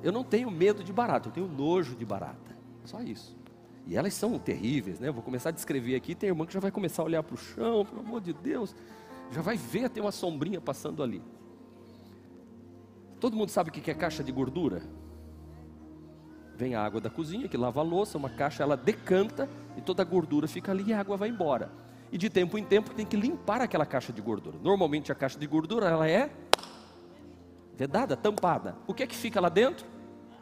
Eu 0.03 0.13
não 0.13 0.25
tenho 0.25 0.51
medo 0.51 0.83
de 0.83 0.93
barata, 0.93 1.29
eu 1.29 1.33
tenho 1.33 1.49
nojo 1.49 1.95
de 1.95 2.05
barata. 2.05 2.57
Só 2.85 3.01
isso. 3.03 3.37
E 3.87 3.97
elas 3.97 4.15
são 4.15 4.39
terríveis, 4.39 5.01
né? 5.01 5.09
Eu 5.09 5.13
vou 5.13 5.23
começar 5.23 5.49
a 5.49 5.53
descrever 5.53 5.95
aqui. 5.95 6.15
Tem 6.15 6.29
irmã 6.29 6.47
que 6.47 6.53
já 6.53 6.61
vai 6.61 6.71
começar 6.71 7.03
a 7.03 7.05
olhar 7.05 7.23
para 7.23 7.35
o 7.35 7.39
chão, 7.39 7.85
pelo 7.85 8.01
amor 8.01 8.21
de 8.21 8.33
Deus. 8.33 8.75
Já 9.31 9.43
vai 9.43 9.57
ver, 9.57 9.89
tem 9.91 10.03
uma 10.03 10.13
sombrinha 10.13 10.61
passando 10.61 11.03
ali. 11.03 11.23
Todo 13.21 13.37
mundo 13.37 13.51
sabe 13.51 13.71
o 13.71 13.73
que 13.73 13.91
é 13.91 13.95
caixa 13.95 14.25
de 14.25 14.33
gordura? 14.33 14.83
Vem 16.57 16.75
a 16.75 16.83
água 16.83 17.01
da 17.01 17.11
cozinha, 17.11 17.49
que 17.49 17.57
lava 17.57 17.81
a 17.81 17.83
louça, 17.83 18.19
uma 18.19 18.31
caixa, 18.31 18.63
ela 18.63 18.77
decanta 18.77 19.49
e 19.77 19.81
toda 19.81 20.03
a 20.03 20.05
gordura 20.05 20.47
fica 20.47 20.73
ali 20.73 20.85
e 20.89 20.93
a 20.93 21.01
água 21.01 21.17
vai 21.17 21.29
embora. 21.29 21.71
E 22.13 22.19
de 22.19 22.29
tempo 22.29 22.59
em 22.59 22.65
tempo 22.65 22.95
tem 22.95 23.07
que 23.07 23.17
limpar 23.17 23.61
aquela 23.61 23.87
caixa 23.87 24.13
de 24.13 24.21
gordura. 24.21 24.59
Normalmente 24.63 25.13
a 25.13 25.15
caixa 25.15 25.39
de 25.39 25.47
gordura 25.47 25.89
ela 25.89 26.09
é 26.09 26.31
vedada, 27.81 28.15
tampada. 28.15 28.77
O 28.87 28.93
que 28.93 29.03
é 29.03 29.07
que 29.07 29.17
fica 29.17 29.41
lá 29.41 29.49
dentro? 29.49 29.87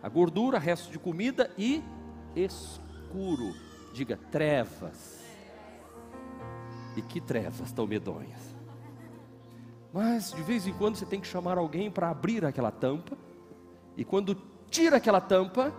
A 0.03 0.09
gordura, 0.09 0.59
resto 0.59 0.91
de 0.91 0.99
comida 0.99 1.49
e 1.57 1.85
escuro. 2.35 3.55
Diga 3.95 4.17
trevas. 4.17 5.23
E 6.97 7.03
que 7.03 7.21
trevas 7.21 7.71
tão 7.71 7.87
medonhas. 7.87 8.41
Mas 9.93 10.33
de 10.33 10.43
vez 10.43 10.67
em 10.67 10.73
quando 10.73 10.97
você 10.97 11.07
tem 11.07 11.21
que 11.21 11.29
chamar 11.29 11.59
alguém 11.59 11.93
para 11.93 12.11
abrir 12.11 12.45
aquela 12.45 12.73
tampa. 12.73 13.17
E 13.97 14.05
quando 14.05 14.35
tira 14.69 14.97
aquela 14.97 15.21
tampa, 15.21 15.73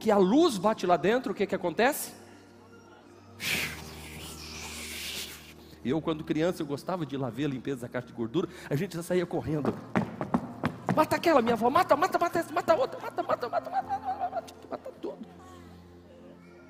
que 0.00 0.10
a 0.10 0.16
luz 0.16 0.58
bate 0.58 0.84
lá 0.84 0.96
dentro, 0.96 1.30
o 1.30 1.34
que, 1.34 1.46
que 1.46 1.54
acontece? 1.54 2.12
Eu, 5.84 6.02
quando 6.02 6.24
criança, 6.24 6.60
eu 6.60 6.66
gostava 6.66 7.06
de 7.06 7.14
ir 7.14 7.18
lá 7.18 7.30
ver 7.30 7.44
a 7.44 7.48
limpeza 7.48 7.82
da 7.82 7.88
caixa 7.88 8.08
de 8.08 8.12
gordura, 8.12 8.48
a 8.68 8.74
gente 8.74 8.96
já 8.96 9.02
saía 9.04 9.24
correndo. 9.24 9.72
Mata 10.96 11.16
aquela, 11.16 11.42
minha 11.42 11.52
avó, 11.52 11.68
mata, 11.68 11.94
mata, 11.94 12.18
mata 12.18 12.38
essa, 12.38 12.50
mata 12.50 12.74
outra, 12.74 12.98
mata, 12.98 13.22
mata, 13.22 13.48
mata, 13.50 13.70
mata, 13.70 13.90
mata, 13.90 14.30
mata, 14.30 14.54
mata 14.70 14.92
tudo. 15.02 15.28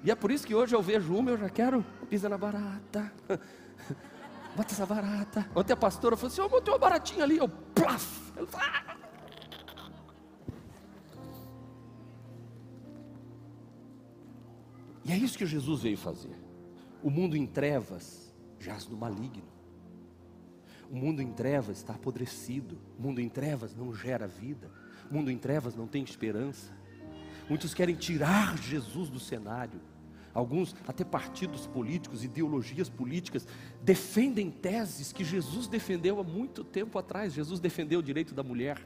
E 0.02 0.10
é 0.10 0.16
por 0.16 0.32
isso 0.32 0.44
que 0.44 0.52
hoje 0.52 0.74
eu 0.74 0.82
vejo 0.82 1.14
uma, 1.14 1.30
eu 1.30 1.38
já 1.38 1.48
quero 1.48 1.86
pisa 2.10 2.28
na 2.28 2.36
barata. 2.36 3.12
Mata 4.56 4.72
essa 4.72 4.86
barata. 4.86 5.46
Ontem 5.54 5.74
a 5.74 5.76
pastora 5.76 6.16
falou 6.16 6.32
assim: 6.32 6.40
oh, 6.40 6.60
tem 6.62 6.72
uma 6.72 6.78
baratinha 6.78 7.24
ali. 7.24 7.36
Eu, 7.36 7.46
plaf. 7.46 8.32
Eu, 8.34 8.48
ah! 8.54 8.96
E 15.04 15.12
é 15.12 15.16
isso 15.16 15.36
que 15.36 15.44
Jesus 15.44 15.82
veio 15.82 15.98
fazer. 15.98 16.34
O 17.02 17.10
mundo 17.10 17.36
em 17.36 17.46
trevas 17.46 18.34
jaz 18.58 18.88
no 18.88 18.96
maligno. 18.96 19.55
O 20.90 20.96
mundo 20.96 21.20
em 21.20 21.32
trevas 21.32 21.78
está 21.78 21.94
apodrecido. 21.94 22.78
O 22.98 23.02
mundo 23.02 23.20
em 23.20 23.28
trevas 23.28 23.74
não 23.74 23.94
gera 23.94 24.26
vida. 24.26 24.70
O 25.10 25.14
mundo 25.14 25.30
em 25.30 25.38
trevas 25.38 25.74
não 25.74 25.86
tem 25.86 26.02
esperança. 26.02 26.72
Muitos 27.48 27.74
querem 27.74 27.94
tirar 27.94 28.56
Jesus 28.58 29.08
do 29.08 29.20
cenário. 29.20 29.80
Alguns, 30.34 30.76
até 30.86 31.02
partidos 31.02 31.66
políticos, 31.66 32.22
ideologias 32.22 32.90
políticas, 32.90 33.48
defendem 33.82 34.50
teses 34.50 35.12
que 35.12 35.24
Jesus 35.24 35.66
defendeu 35.66 36.20
há 36.20 36.24
muito 36.24 36.62
tempo 36.62 36.98
atrás. 36.98 37.32
Jesus 37.32 37.58
defendeu 37.58 38.00
o 38.00 38.02
direito 38.02 38.34
da 38.34 38.42
mulher. 38.42 38.78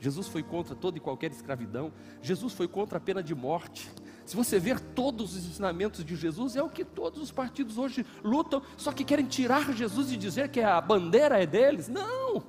Jesus 0.00 0.26
foi 0.26 0.42
contra 0.42 0.74
toda 0.74 0.96
e 0.96 1.00
qualquer 1.00 1.30
escravidão. 1.30 1.92
Jesus 2.20 2.54
foi 2.54 2.66
contra 2.66 2.98
a 2.98 3.00
pena 3.00 3.22
de 3.22 3.34
morte. 3.34 3.88
Se 4.30 4.36
você 4.36 4.60
ver 4.60 4.78
todos 4.78 5.34
os 5.34 5.44
ensinamentos 5.44 6.04
de 6.04 6.14
Jesus, 6.14 6.54
é 6.54 6.62
o 6.62 6.68
que 6.68 6.84
todos 6.84 7.20
os 7.20 7.32
partidos 7.32 7.76
hoje 7.76 8.06
lutam, 8.22 8.62
só 8.76 8.92
que 8.92 9.02
querem 9.02 9.26
tirar 9.26 9.72
Jesus 9.72 10.12
e 10.12 10.16
dizer 10.16 10.50
que 10.50 10.60
a 10.60 10.80
bandeira 10.80 11.42
é 11.42 11.44
deles. 11.44 11.88
Não! 11.88 12.40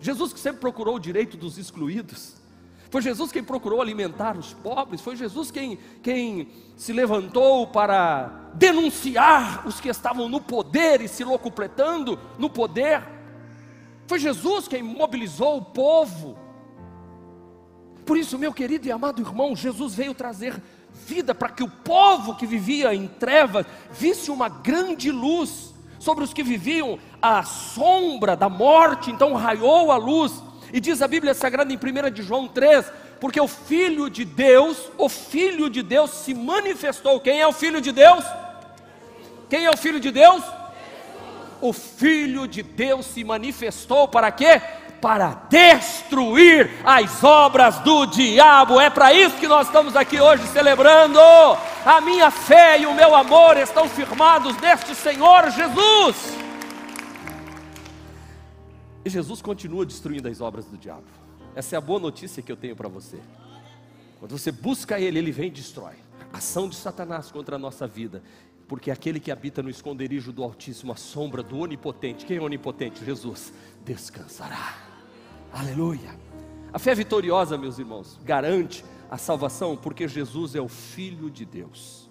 Jesus 0.00 0.32
que 0.32 0.40
sempre 0.40 0.58
procurou 0.58 0.96
o 0.96 0.98
direito 0.98 1.36
dos 1.36 1.58
excluídos. 1.58 2.36
Foi 2.88 3.02
Jesus 3.02 3.30
quem 3.30 3.44
procurou 3.44 3.82
alimentar 3.82 4.38
os 4.38 4.54
pobres, 4.54 5.02
foi 5.02 5.16
Jesus 5.16 5.50
quem, 5.50 5.78
quem 6.02 6.48
se 6.78 6.94
levantou 6.94 7.66
para 7.66 8.50
denunciar 8.54 9.68
os 9.68 9.82
que 9.82 9.90
estavam 9.90 10.30
no 10.30 10.40
poder 10.40 11.02
e 11.02 11.08
se 11.08 11.22
locupletando 11.24 12.18
no 12.38 12.48
poder. 12.48 13.06
Foi 14.06 14.18
Jesus 14.18 14.66
quem 14.66 14.82
mobilizou 14.82 15.58
o 15.58 15.62
povo 15.62 16.38
por 18.10 18.18
isso, 18.18 18.36
meu 18.36 18.52
querido 18.52 18.88
e 18.88 18.90
amado 18.90 19.22
irmão, 19.22 19.54
Jesus 19.54 19.94
veio 19.94 20.12
trazer 20.12 20.60
vida 21.06 21.32
para 21.32 21.48
que 21.48 21.62
o 21.62 21.70
povo 21.70 22.34
que 22.34 22.44
vivia 22.44 22.92
em 22.92 23.06
trevas 23.06 23.64
visse 23.92 24.32
uma 24.32 24.48
grande 24.48 25.12
luz 25.12 25.72
sobre 25.96 26.24
os 26.24 26.32
que 26.32 26.42
viviam 26.42 26.98
à 27.22 27.44
sombra 27.44 28.34
da 28.34 28.48
morte. 28.48 29.12
Então 29.12 29.34
raiou 29.34 29.92
a 29.92 29.96
luz. 29.96 30.42
E 30.72 30.80
diz 30.80 31.00
a 31.00 31.06
Bíblia 31.06 31.34
Sagrada 31.34 31.72
em 31.72 31.76
1 31.76 32.10
de 32.10 32.20
João 32.20 32.48
3, 32.48 32.90
porque 33.20 33.40
o 33.40 33.46
Filho 33.46 34.10
de 34.10 34.24
Deus, 34.24 34.90
o 34.98 35.08
Filho 35.08 35.70
de 35.70 35.80
Deus 35.80 36.10
se 36.10 36.34
manifestou. 36.34 37.20
Quem 37.20 37.40
é 37.40 37.46
o 37.46 37.52
Filho 37.52 37.80
de 37.80 37.92
Deus? 37.92 38.24
Quem 39.48 39.66
é 39.66 39.70
o 39.70 39.76
Filho 39.76 40.00
de 40.00 40.10
Deus? 40.10 40.42
O 41.60 41.72
Filho 41.72 42.48
de 42.48 42.64
Deus 42.64 43.06
se 43.06 43.22
manifestou 43.22 44.08
para 44.08 44.32
quê? 44.32 44.60
Para 45.00 45.46
destruir 45.48 46.70
as 46.84 47.22
obras 47.24 47.78
do 47.80 48.06
diabo. 48.06 48.80
É 48.80 48.90
para 48.90 49.12
isso 49.14 49.36
que 49.36 49.48
nós 49.48 49.66
estamos 49.66 49.96
aqui 49.96 50.20
hoje 50.20 50.46
celebrando. 50.48 51.18
A 51.84 52.00
minha 52.00 52.30
fé 52.30 52.80
e 52.80 52.86
o 52.86 52.94
meu 52.94 53.14
amor 53.14 53.56
estão 53.56 53.88
firmados 53.88 54.56
neste 54.60 54.94
Senhor 54.94 55.50
Jesus. 55.50 56.36
E 59.04 59.08
Jesus 59.08 59.40
continua 59.40 59.86
destruindo 59.86 60.28
as 60.28 60.40
obras 60.40 60.66
do 60.66 60.76
diabo. 60.76 61.04
Essa 61.54 61.76
é 61.76 61.78
a 61.78 61.80
boa 61.80 61.98
notícia 61.98 62.42
que 62.42 62.52
eu 62.52 62.56
tenho 62.56 62.76
para 62.76 62.88
você. 62.88 63.18
Quando 64.18 64.36
você 64.36 64.52
busca 64.52 65.00
Ele, 65.00 65.18
Ele 65.18 65.32
vem 65.32 65.48
e 65.48 65.50
destrói. 65.50 65.94
Ação 66.32 66.68
de 66.68 66.76
Satanás 66.76 67.30
contra 67.30 67.56
a 67.56 67.58
nossa 67.58 67.86
vida. 67.86 68.22
Porque 68.68 68.90
aquele 68.90 69.18
que 69.18 69.32
habita 69.32 69.62
no 69.62 69.70
esconderijo 69.70 70.32
do 70.32 70.44
Altíssimo, 70.44 70.92
a 70.92 70.96
sombra 70.96 71.42
do 71.42 71.58
Onipotente, 71.58 72.24
quem 72.24 72.36
é 72.36 72.40
onipotente? 72.40 73.04
Jesus, 73.04 73.52
descansará. 73.84 74.89
Aleluia. 75.52 76.16
A 76.72 76.78
fé 76.78 76.94
vitoriosa, 76.94 77.58
meus 77.58 77.78
irmãos, 77.78 78.18
garante 78.24 78.84
a 79.10 79.18
salvação 79.18 79.76
porque 79.76 80.06
Jesus 80.06 80.54
é 80.54 80.60
o 80.60 80.68
Filho 80.68 81.28
de 81.28 81.44
Deus. 81.44 82.08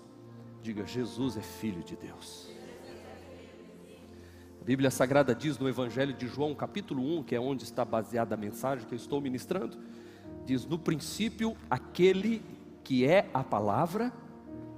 Diga, 0.61 0.85
Jesus 0.85 1.37
é 1.37 1.41
Filho 1.41 1.81
de 1.81 1.95
Deus. 1.95 2.49
A 4.61 4.65
Bíblia 4.65 4.91
Sagrada 4.91 5.33
diz 5.33 5.57
no 5.57 5.69
Evangelho 5.69 6.13
de 6.13 6.27
João, 6.27 6.53
capítulo 6.53 7.01
1, 7.19 7.23
que 7.23 7.33
é 7.33 7.39
onde 7.39 7.63
está 7.63 7.85
baseada 7.85 8.35
a 8.35 8.37
mensagem 8.37 8.85
que 8.85 8.93
eu 8.93 8.97
estou 8.97 9.21
ministrando, 9.21 9.77
diz: 10.45 10.65
No 10.65 10.77
princípio, 10.77 11.55
aquele 11.69 12.41
que 12.83 13.05
é 13.05 13.29
a 13.33 13.43
palavra 13.43 14.11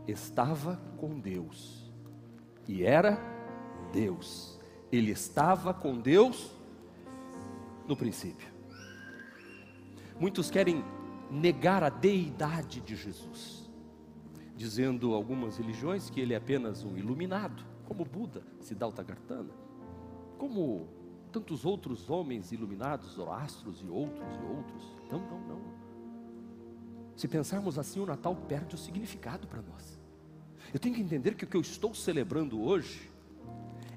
estava 0.07 0.79
com 0.97 1.19
Deus, 1.19 1.91
e 2.67 2.83
era 2.83 3.19
Deus, 3.91 4.59
ele 4.91 5.09
estava 5.09 5.73
com 5.73 5.99
Deus 5.99 6.51
no 7.87 7.97
princípio. 7.97 8.50
Muitos 10.21 10.51
querem 10.51 10.85
negar 11.31 11.83
a 11.83 11.89
deidade 11.89 12.79
de 12.79 12.95
Jesus, 12.95 13.67
dizendo 14.55 15.15
algumas 15.15 15.57
religiões 15.57 16.11
que 16.11 16.21
ele 16.21 16.35
é 16.35 16.37
apenas 16.37 16.83
um 16.83 16.95
iluminado, 16.95 17.65
como 17.85 18.05
Buda, 18.05 18.43
Siddhartha 18.59 19.01
Gautama, 19.01 19.49
como 20.37 20.87
tantos 21.31 21.65
outros 21.65 22.07
homens 22.07 22.51
iluminados, 22.51 23.13
Zoroastros 23.13 23.81
e 23.81 23.87
outros 23.87 24.27
e 24.35 24.45
outros. 24.45 24.83
Não, 25.11 25.21
não, 25.21 25.39
não. 25.47 25.61
Se 27.15 27.27
pensarmos 27.27 27.79
assim, 27.79 27.99
o 27.99 28.05
Natal 28.05 28.35
perde 28.35 28.75
o 28.75 28.77
significado 28.77 29.47
para 29.47 29.63
nós. 29.63 29.99
Eu 30.71 30.79
tenho 30.79 30.93
que 30.93 31.01
entender 31.01 31.33
que 31.33 31.45
o 31.45 31.47
que 31.47 31.57
eu 31.57 31.61
estou 31.61 31.95
celebrando 31.95 32.61
hoje 32.61 33.09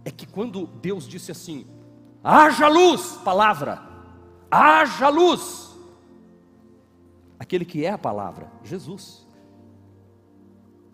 é 0.03 0.11
que 0.11 0.27
quando 0.27 0.67
Deus 0.67 1.07
disse 1.07 1.31
assim: 1.31 1.67
haja 2.23 2.67
luz, 2.67 3.13
palavra, 3.23 3.83
haja 4.51 5.11
luz, 5.11 5.74
aquele 7.45 7.65
que 7.65 7.85
é 7.85 7.91
a 7.91 7.99
palavra, 7.99 8.51
Jesus, 8.65 9.27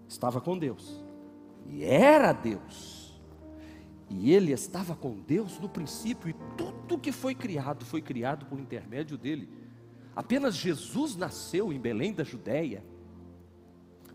estava 0.07 0.40
com 0.40 0.59
Deus, 0.59 1.02
e 1.66 1.85
era 1.85 2.33
Deus, 2.33 3.19
e 4.09 4.33
ele 4.33 4.52
estava 4.52 4.95
com 4.95 5.12
Deus 5.21 5.59
no 5.59 5.69
princípio, 5.69 6.28
e 6.28 6.35
tudo 6.57 6.99
que 6.99 7.12
foi 7.12 7.35
criado 7.35 7.85
foi 7.85 8.02
criado 8.02 8.45
por 8.47 8.59
intermédio 8.59 9.16
dele. 9.16 9.49
Apenas 10.14 10.57
Jesus 10.57 11.16
nasceu 11.16 11.73
em 11.73 11.78
Belém 11.78 12.12
da 12.12 12.25
Judéia, 12.25 12.85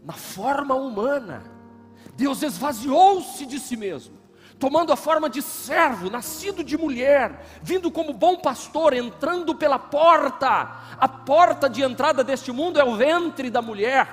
na 0.03 0.13
forma 0.13 0.75
humana. 0.75 1.43
Deus 2.15 2.43
esvaziou-se 2.43 3.45
de 3.45 3.59
si 3.59 3.75
mesmo, 3.77 4.15
tomando 4.59 4.93
a 4.93 4.95
forma 4.95 5.29
de 5.29 5.41
servo, 5.41 6.09
nascido 6.09 6.63
de 6.63 6.77
mulher, 6.77 7.45
vindo 7.61 7.91
como 7.91 8.13
bom 8.13 8.37
pastor, 8.37 8.93
entrando 8.93 9.55
pela 9.55 9.77
porta. 9.77 10.95
A 10.97 11.07
porta 11.07 11.69
de 11.69 11.81
entrada 11.81 12.23
deste 12.23 12.51
mundo 12.51 12.79
é 12.79 12.83
o 12.83 12.95
ventre 12.95 13.49
da 13.49 13.61
mulher. 13.61 14.07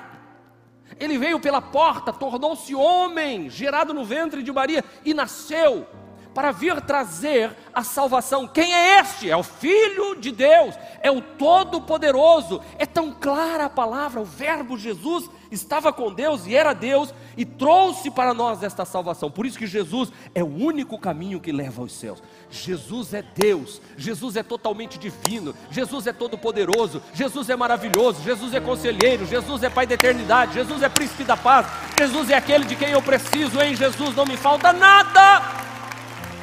Ele 0.99 1.17
veio 1.17 1.41
pela 1.41 1.63
porta, 1.63 2.13
tornou-se 2.13 2.75
homem, 2.75 3.49
gerado 3.49 3.95
no 3.95 4.05
ventre 4.05 4.43
de 4.43 4.53
Maria 4.53 4.85
e 5.05 5.15
nasceu 5.15 5.87
para 6.35 6.53
vir 6.53 6.81
trazer 6.81 7.57
a 7.75 7.83
salvação. 7.83 8.47
Quem 8.47 8.75
é 8.75 9.01
este? 9.01 9.31
É 9.31 9.37
o 9.37 9.43
Filho 9.43 10.17
de 10.17 10.31
Deus, 10.31 10.75
é 11.01 11.11
o 11.11 11.21
Todo-Poderoso. 11.21 12.61
É 12.79 12.87
tão 12.87 13.13
clara 13.13 13.67
a 13.67 13.71
palavra, 13.71 14.21
o 14.21 14.25
Verbo 14.25 14.77
Jesus 14.77 15.29
estava 15.51 15.93
com 15.93 16.13
Deus 16.13 16.47
e 16.47 16.57
era 16.57 16.73
Deus 16.73 17.15
e 17.37 17.45
trouxe 17.45 18.11
para 18.11 18.33
nós 18.33 18.63
esta 18.63 18.85
salvação. 18.85 19.31
Por 19.31 19.45
isso 19.45 19.59
que 19.59 19.67
Jesus 19.67 20.11
é 20.35 20.43
o 20.43 20.47
único 20.47 20.99
caminho 20.99 21.41
que 21.41 21.53
leva 21.53 21.83
aos 21.83 21.93
céus. 21.93 22.23
Jesus 22.51 23.13
é 23.13 23.23
Deus, 23.23 23.81
Jesus 23.97 24.37
é 24.37 24.43
totalmente 24.43 24.99
divino, 24.99 25.55
Jesus 25.71 26.07
é 26.07 26.13
todo-poderoso, 26.13 27.03
Jesus 27.13 27.51
é 27.51 27.57
maravilhoso, 27.57 28.23
Jesus 28.23 28.55
é 28.55 28.61
conselheiro, 28.61 29.27
Jesus 29.27 29.63
é 29.63 29.71
Pai 29.71 29.87
da 29.87 29.95
eternidade, 29.95 30.55
Jesus 30.55 30.83
é 30.83 30.89
príncipe 30.89 31.25
da 31.25 31.37
paz, 31.37 31.67
Jesus 31.99 32.31
é 32.31 32.35
aquele 32.35 32.65
de 32.65 32.77
quem 32.77 32.91
eu 32.91 33.03
preciso, 33.03 33.61
em 33.61 33.75
Jesus 33.75 34.15
não 34.15 34.27
me 34.27 34.37
falta 34.37 34.73
nada. 34.73 35.62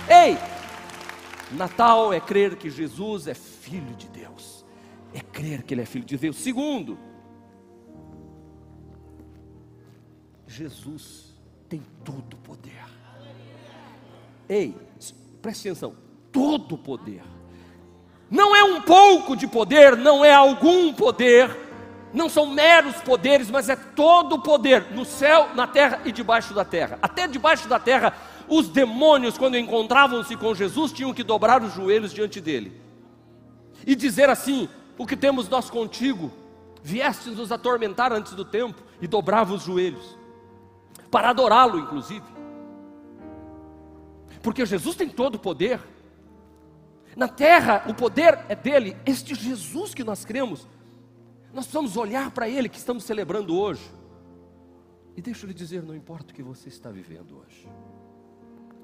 Ei, 0.10 0.38
Natal 1.52 2.12
é 2.12 2.20
crer 2.20 2.56
que 2.56 2.70
Jesus 2.70 3.28
é 3.28 3.34
filho 3.34 3.96
de 3.96 4.08
Deus, 4.08 4.66
é 5.14 5.20
crer 5.20 5.62
que 5.62 5.74
Ele 5.74 5.82
é 5.82 5.86
filho 5.86 6.06
de 6.06 6.18
Deus. 6.18 6.36
Segundo, 6.36 6.98
Jesus 10.48 11.36
tem 11.70 11.84
todo 12.04 12.34
o 12.34 12.38
poder. 12.38 12.84
Ei, 14.50 14.76
preste 15.42 15.70
atenção: 15.70 15.96
todo 16.32 16.74
o 16.74 16.78
poder. 16.78 17.22
Não 18.32 18.56
é 18.56 18.64
um 18.64 18.82
pouco 18.82 19.36
de 19.36 19.48
poder, 19.48 19.96
não 19.96 20.24
é 20.24 20.34
algum 20.34 20.94
poder, 20.94 21.56
não 22.14 22.30
são 22.30 22.48
meros 22.48 22.96
poderes, 22.98 23.50
mas 23.50 23.70
é 23.70 23.76
todo 23.76 24.36
o 24.36 24.42
poder 24.42 24.92
no 24.92 25.06
céu, 25.06 25.50
na 25.56 25.68
terra 25.68 26.02
e 26.06 26.12
debaixo 26.12 26.54
da 26.54 26.66
terra. 26.66 26.98
Até 27.02 27.28
debaixo 27.28 27.68
da 27.68 27.80
terra 27.80 28.14
os 28.50 28.68
demônios, 28.68 29.38
quando 29.38 29.58
encontravam-se 29.58 30.36
com 30.36 30.56
Jesus, 30.56 30.92
tinham 30.92 31.14
que 31.14 31.24
dobrar 31.24 31.62
os 31.62 31.74
joelhos 31.74 32.12
diante 32.12 32.42
dele 32.42 32.82
e 33.86 33.96
dizer 33.96 34.30
assim: 34.30 34.68
O 34.98 35.06
que 35.06 35.16
temos 35.16 35.48
nós 35.48 35.70
contigo? 35.70 36.32
Vieste 36.82 37.30
nos 37.30 37.52
atormentar 37.52 38.12
antes 38.12 38.34
do 38.34 38.44
tempo 38.44 38.82
e 39.02 39.08
dobrava 39.08 39.54
os 39.54 39.64
joelhos, 39.64 40.18
para 41.12 41.30
adorá-lo, 41.30 41.78
inclusive, 41.78 42.26
porque 44.42 44.66
Jesus 44.66 44.96
tem 44.96 45.08
todo 45.08 45.36
o 45.36 45.40
poder. 45.40 45.80
Na 47.16 47.28
terra, 47.28 47.84
o 47.88 47.94
poder 47.94 48.40
é 48.48 48.56
dele, 48.56 48.96
este 49.06 49.36
Jesus 49.36 49.94
que 49.94 50.04
nós 50.04 50.24
cremos. 50.24 50.66
Nós 51.54 51.66
precisamos 51.66 51.98
olhar 51.98 52.32
para 52.32 52.48
ele 52.48 52.70
que 52.70 52.78
estamos 52.78 53.04
celebrando 53.04 53.60
hoje. 53.60 53.82
E 55.18 55.22
deixa 55.22 55.44
eu 55.44 55.48
lhe 55.48 55.54
dizer, 55.54 55.84
não 55.84 55.96
importa 55.96 56.32
o 56.32 56.36
que 56.36 56.44
você 56.44 56.70
está 56.70 56.90
vivendo 56.92 57.38
hoje 57.38 57.68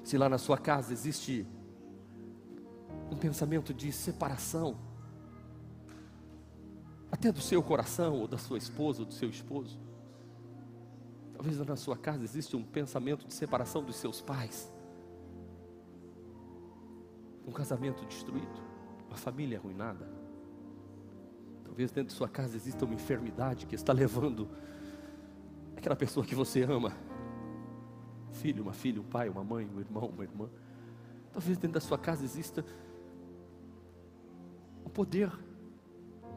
se 0.06 0.16
lá 0.16 0.28
na 0.28 0.38
sua 0.38 0.56
casa 0.56 0.92
existe 0.92 1.44
um 3.10 3.16
pensamento 3.16 3.74
de 3.74 3.90
separação, 3.90 4.78
até 7.10 7.32
do 7.32 7.40
seu 7.40 7.60
coração, 7.60 8.20
ou 8.20 8.28
da 8.28 8.38
sua 8.38 8.56
esposa, 8.56 9.00
ou 9.00 9.06
do 9.06 9.12
seu 9.12 9.28
esposo. 9.28 9.80
Talvez 11.32 11.58
na 11.58 11.74
sua 11.74 11.96
casa 11.96 12.22
exista 12.22 12.56
um 12.56 12.62
pensamento 12.62 13.26
de 13.26 13.34
separação 13.34 13.82
dos 13.82 13.96
seus 13.96 14.20
pais, 14.20 14.72
um 17.44 17.50
casamento 17.50 18.04
destruído, 18.04 18.62
uma 19.08 19.16
família 19.16 19.58
arruinada. 19.58 20.08
Talvez 21.64 21.90
dentro 21.90 22.12
de 22.12 22.16
sua 22.16 22.28
casa 22.28 22.54
exista 22.54 22.84
uma 22.84 22.94
enfermidade 22.94 23.66
que 23.66 23.74
está 23.74 23.92
levando 23.92 24.48
aquela 25.76 25.96
pessoa 25.96 26.24
que 26.24 26.36
você 26.36 26.62
ama 26.62 26.92
filho, 28.36 28.62
uma 28.62 28.72
filha, 28.72 29.00
um 29.00 29.04
pai, 29.04 29.28
uma 29.28 29.42
mãe, 29.42 29.68
um 29.74 29.80
irmão, 29.80 30.08
uma 30.14 30.22
irmã. 30.22 30.48
Talvez 31.32 31.58
dentro 31.58 31.74
da 31.74 31.80
sua 31.80 31.98
casa 31.98 32.24
exista 32.24 32.64
o 34.84 34.90
poder 34.90 35.30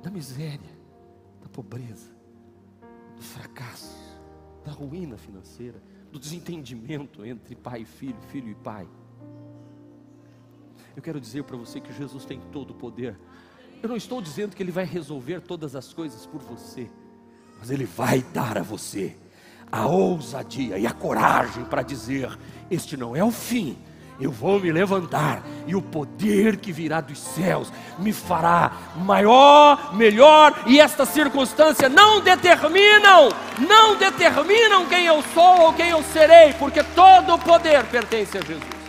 da 0.02 0.10
miséria, 0.10 0.80
da 1.42 1.50
pobreza, 1.50 2.12
do 3.16 3.22
fracasso, 3.22 3.98
da 4.66 4.72
ruína 4.72 5.18
financeira, 5.18 5.82
do 6.12 6.20
desentendimento 6.20 7.26
entre 7.26 7.56
pai 7.56 7.82
e 7.82 7.86
filho, 7.86 8.20
filho 8.32 8.50
e 8.50 8.56
pai. 8.56 8.88
Eu 10.96 11.02
quero 11.02 11.20
dizer 11.20 11.44
para 11.44 11.56
você 11.56 11.80
que 11.80 11.94
Jesus 11.94 12.26
tem 12.26 12.42
todo 12.52 12.72
o 12.72 12.74
poder. 12.74 13.18
Eu 13.82 13.88
não 13.88 13.96
estou 13.96 14.22
dizendo 14.22 14.56
que 14.56 14.64
Ele 14.64 14.72
vai 14.72 14.86
resolver 14.86 15.42
todas 15.42 15.76
as 15.76 15.94
coisas 15.94 16.26
por 16.26 16.42
você, 16.42 16.90
mas 17.58 17.70
Ele 17.70 17.86
vai 17.86 18.22
dar 18.22 18.58
a 18.58 18.64
você 18.64 19.16
a 19.71 19.86
ousadia 19.86 20.77
e 20.77 20.86
a 20.86 20.91
coragem 20.91 21.63
para 21.65 21.82
dizer: 21.82 22.38
Este 22.69 22.97
não 22.97 23.15
é 23.15 23.23
o 23.23 23.32
fim, 23.32 23.77
eu 24.19 24.32
vou 24.32 24.60
me 24.60 24.71
levantar 24.71 25.41
e 25.65 25.75
o 25.75 25.82
poder 25.82 26.58
que 26.58 26.73
virá 26.73 26.99
dos 26.99 27.17
céus 27.17 27.71
me 27.97 28.12
fará 28.12 28.71
maior, 28.97 29.95
melhor, 29.95 30.63
e 30.67 30.79
esta 30.79 31.05
circunstância 31.05 31.88
não 31.88 32.19
determinam, 32.19 33.29
não 33.60 33.95
determinam 33.95 34.86
quem 34.88 35.05
eu 35.05 35.23
sou 35.34 35.62
ou 35.62 35.73
quem 35.73 35.89
eu 35.89 36.03
serei, 36.03 36.53
porque 36.53 36.84
todo 36.84 37.34
o 37.34 37.39
poder 37.39 37.86
pertence 37.86 38.38
a 38.38 38.41
Jesus. 38.41 38.79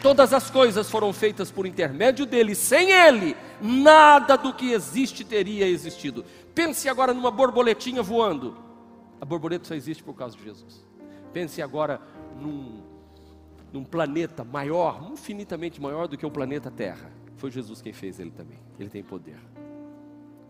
Todas 0.00 0.32
as 0.32 0.48
coisas 0.48 0.88
foram 0.88 1.12
feitas 1.12 1.50
por 1.50 1.66
intermédio 1.66 2.24
dele, 2.24 2.54
sem 2.54 2.90
ele, 2.90 3.36
nada 3.60 4.36
do 4.36 4.54
que 4.54 4.72
existe 4.72 5.24
teria 5.24 5.66
existido. 5.66 6.24
Pense 6.54 6.88
agora 6.88 7.12
numa 7.12 7.30
borboletinha 7.30 8.02
voando. 8.02 8.69
A 9.20 9.24
borboleta 9.24 9.64
só 9.64 9.74
existe 9.74 10.02
por 10.02 10.14
causa 10.14 10.36
de 10.36 10.42
Jesus. 10.42 10.84
Pense 11.32 11.60
agora 11.60 12.00
num, 12.40 12.82
num 13.72 13.84
planeta 13.84 14.42
maior, 14.42 15.10
infinitamente 15.12 15.80
maior 15.80 16.08
do 16.08 16.16
que 16.16 16.24
o 16.24 16.30
planeta 16.30 16.70
Terra. 16.70 17.12
Foi 17.36 17.50
Jesus 17.50 17.80
quem 17.80 17.92
fez 17.92 18.18
ele 18.18 18.30
também. 18.30 18.58
Ele 18.78 18.88
tem 18.88 19.02
poder. 19.02 19.38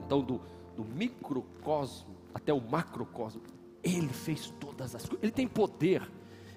Então, 0.05 0.21
do, 0.23 0.41
do 0.77 0.85
microcosmo 0.85 2.17
até 2.35 2.53
o 2.53 2.61
macrocosmo, 2.61 3.43
ele 3.83 4.09
fez 4.09 4.51
todas 4.61 4.95
as 4.95 5.03
coisas. 5.03 5.23
Ele 5.23 5.33
tem 5.33 5.49
poder. 5.49 6.09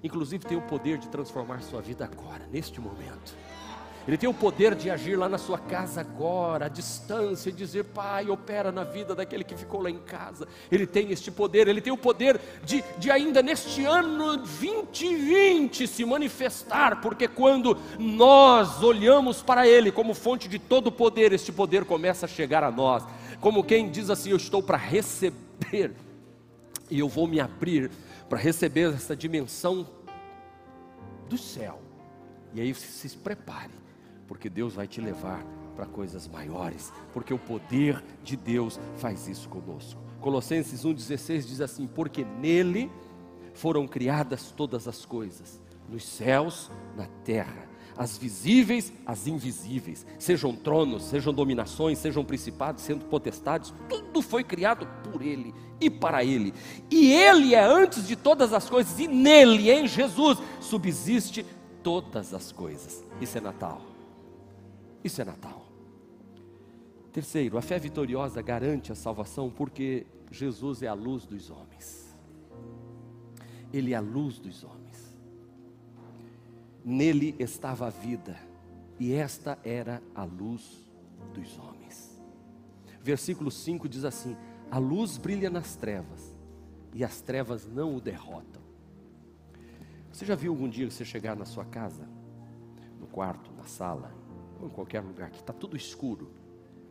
Inclusive 0.02 0.44
tem 0.44 0.56
o 0.56 0.62
poder 0.62 0.98
de 0.98 1.08
transformar 1.08 1.62
sua 1.62 1.80
vida 1.80 2.04
agora, 2.04 2.46
neste 2.46 2.80
momento. 2.80 3.36
Ele 4.06 4.18
tem 4.18 4.28
o 4.28 4.34
poder 4.34 4.74
de 4.74 4.90
agir 4.90 5.16
lá 5.16 5.28
na 5.30 5.38
sua 5.38 5.58
casa 5.58 6.02
agora, 6.02 6.66
à 6.66 6.68
distância, 6.68 7.48
e 7.48 7.52
dizer: 7.52 7.84
Pai, 7.84 8.28
opera 8.28 8.70
na 8.70 8.84
vida 8.84 9.14
daquele 9.14 9.42
que 9.42 9.56
ficou 9.56 9.80
lá 9.80 9.90
em 9.90 9.98
casa. 9.98 10.46
Ele 10.70 10.86
tem 10.86 11.10
este 11.10 11.30
poder, 11.30 11.68
ele 11.68 11.80
tem 11.80 11.92
o 11.92 11.96
poder 11.96 12.38
de, 12.62 12.84
de 12.98 13.10
ainda 13.10 13.42
neste 13.42 13.84
ano 13.84 14.36
2020 14.36 15.86
se 15.86 16.04
manifestar, 16.04 17.00
porque 17.00 17.26
quando 17.26 17.78
nós 17.98 18.82
olhamos 18.82 19.42
para 19.42 19.66
Ele 19.66 19.90
como 19.90 20.12
fonte 20.12 20.48
de 20.48 20.58
todo 20.58 20.92
poder, 20.92 21.32
este 21.32 21.50
poder 21.50 21.86
começa 21.86 22.26
a 22.26 22.28
chegar 22.28 22.62
a 22.62 22.70
nós. 22.70 23.04
Como 23.40 23.64
quem 23.64 23.90
diz 23.90 24.10
assim: 24.10 24.30
Eu 24.30 24.36
estou 24.36 24.62
para 24.62 24.76
receber, 24.76 25.94
e 26.90 26.98
eu 26.98 27.08
vou 27.08 27.26
me 27.26 27.40
abrir 27.40 27.90
para 28.28 28.38
receber 28.38 28.92
essa 28.92 29.16
dimensão 29.16 29.86
do 31.26 31.38
céu. 31.38 31.80
E 32.52 32.60
aí 32.60 32.74
se 32.74 33.16
prepare 33.16 33.83
porque 34.26 34.48
Deus 34.48 34.74
vai 34.74 34.86
te 34.86 35.00
levar 35.00 35.44
para 35.74 35.86
coisas 35.86 36.28
maiores, 36.28 36.92
porque 37.12 37.34
o 37.34 37.38
poder 37.38 38.02
de 38.22 38.36
Deus 38.36 38.78
faz 38.96 39.26
isso 39.28 39.48
conosco. 39.48 40.00
Colossenses 40.20 40.84
1,16 40.84 41.46
diz 41.46 41.60
assim: 41.60 41.86
Porque 41.86 42.24
nele 42.24 42.90
foram 43.52 43.86
criadas 43.86 44.50
todas 44.50 44.88
as 44.88 45.04
coisas, 45.04 45.60
nos 45.88 46.06
céus, 46.06 46.70
na 46.96 47.06
terra, 47.24 47.68
as 47.96 48.16
visíveis, 48.18 48.92
as 49.06 49.26
invisíveis, 49.26 50.04
sejam 50.18 50.54
tronos, 50.54 51.04
sejam 51.04 51.32
dominações, 51.32 51.98
sejam 51.98 52.24
principados, 52.24 52.82
sendo 52.82 53.04
potestades, 53.04 53.72
tudo 53.88 54.20
foi 54.20 54.42
criado 54.42 54.86
por 55.04 55.22
Ele 55.22 55.54
e 55.80 55.88
para 55.88 56.24
Ele. 56.24 56.52
E 56.90 57.12
Ele 57.12 57.54
é 57.54 57.64
antes 57.64 58.06
de 58.06 58.16
todas 58.16 58.52
as 58.52 58.68
coisas, 58.68 58.98
e 58.98 59.06
nele, 59.06 59.70
em 59.70 59.86
Jesus, 59.86 60.38
subsiste 60.60 61.46
todas 61.82 62.34
as 62.34 62.50
coisas. 62.50 63.04
Isso 63.20 63.38
é 63.38 63.40
Natal. 63.40 63.93
Isso 65.04 65.20
é 65.20 65.24
Natal. 65.24 65.62
Terceiro, 67.12 67.58
a 67.58 67.62
fé 67.62 67.78
vitoriosa 67.78 68.42
garante 68.42 68.90
a 68.90 68.94
salvação 68.94 69.50
porque 69.50 70.06
Jesus 70.30 70.82
é 70.82 70.88
a 70.88 70.94
luz 70.94 71.26
dos 71.26 71.50
homens. 71.50 72.16
Ele 73.72 73.92
é 73.92 73.96
a 73.96 74.00
luz 74.00 74.38
dos 74.38 74.64
homens. 74.64 75.14
Nele 76.84 77.36
estava 77.38 77.86
a 77.86 77.90
vida, 77.90 78.36
e 78.98 79.12
esta 79.12 79.58
era 79.62 80.02
a 80.14 80.24
luz 80.24 80.84
dos 81.32 81.58
homens. 81.58 82.20
Versículo 83.00 83.50
5 83.50 83.88
diz 83.88 84.04
assim: 84.04 84.36
A 84.70 84.78
luz 84.78 85.16
brilha 85.16 85.50
nas 85.50 85.76
trevas, 85.76 86.34
e 86.92 87.04
as 87.04 87.20
trevas 87.20 87.66
não 87.66 87.96
o 87.96 88.00
derrotam. 88.00 88.62
Você 90.12 90.24
já 90.24 90.34
viu 90.34 90.52
algum 90.52 90.68
dia 90.68 90.90
você 90.90 91.04
chegar 91.04 91.36
na 91.36 91.44
sua 91.44 91.64
casa, 91.64 92.08
no 93.00 93.06
quarto, 93.06 93.52
na 93.52 93.64
sala, 93.64 94.12
em 94.66 94.70
qualquer 94.70 95.00
lugar 95.00 95.30
que 95.30 95.40
está 95.40 95.52
tudo 95.52 95.76
escuro, 95.76 96.30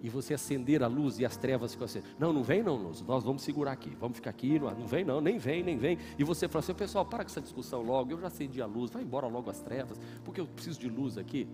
e 0.04 0.10
você 0.10 0.34
acender 0.34 0.84
a 0.84 0.88
luz 0.88 1.18
e 1.18 1.26
as 1.26 1.38
trevas 1.38 1.72
ficam 1.72 1.86
assim, 1.86 2.04
não, 2.20 2.34
não 2.34 2.44
vem 2.44 2.62
não, 2.62 2.76
luz, 2.76 3.02
nós 3.02 3.24
vamos 3.24 3.42
segurar 3.42 3.72
aqui, 3.72 3.96
vamos 3.98 4.18
ficar 4.18 4.32
aqui, 4.32 4.60
não, 4.60 4.70
não 4.72 4.86
vem 4.86 5.06
não, 5.06 5.22
nem 5.22 5.38
vem, 5.38 5.64
nem 5.64 5.78
vem. 5.78 5.98
E 6.20 6.26
você 6.26 6.46
fala 6.50 6.60
assim, 6.60 6.74
pessoal, 6.74 7.06
para 7.06 7.24
com 7.24 7.30
essa 7.30 7.40
discussão 7.40 7.82
logo, 7.82 8.12
eu 8.12 8.20
já 8.20 8.28
acendi 8.28 8.62
a 8.62 8.66
luz, 8.66 8.92
vai 8.92 9.02
embora 9.02 9.28
logo 9.28 9.50
as 9.50 9.62
trevas, 9.62 9.98
porque 10.26 10.42
eu 10.42 10.46
preciso 10.46 10.78
de 10.78 10.90
luz 10.90 11.18
aqui. 11.18 11.48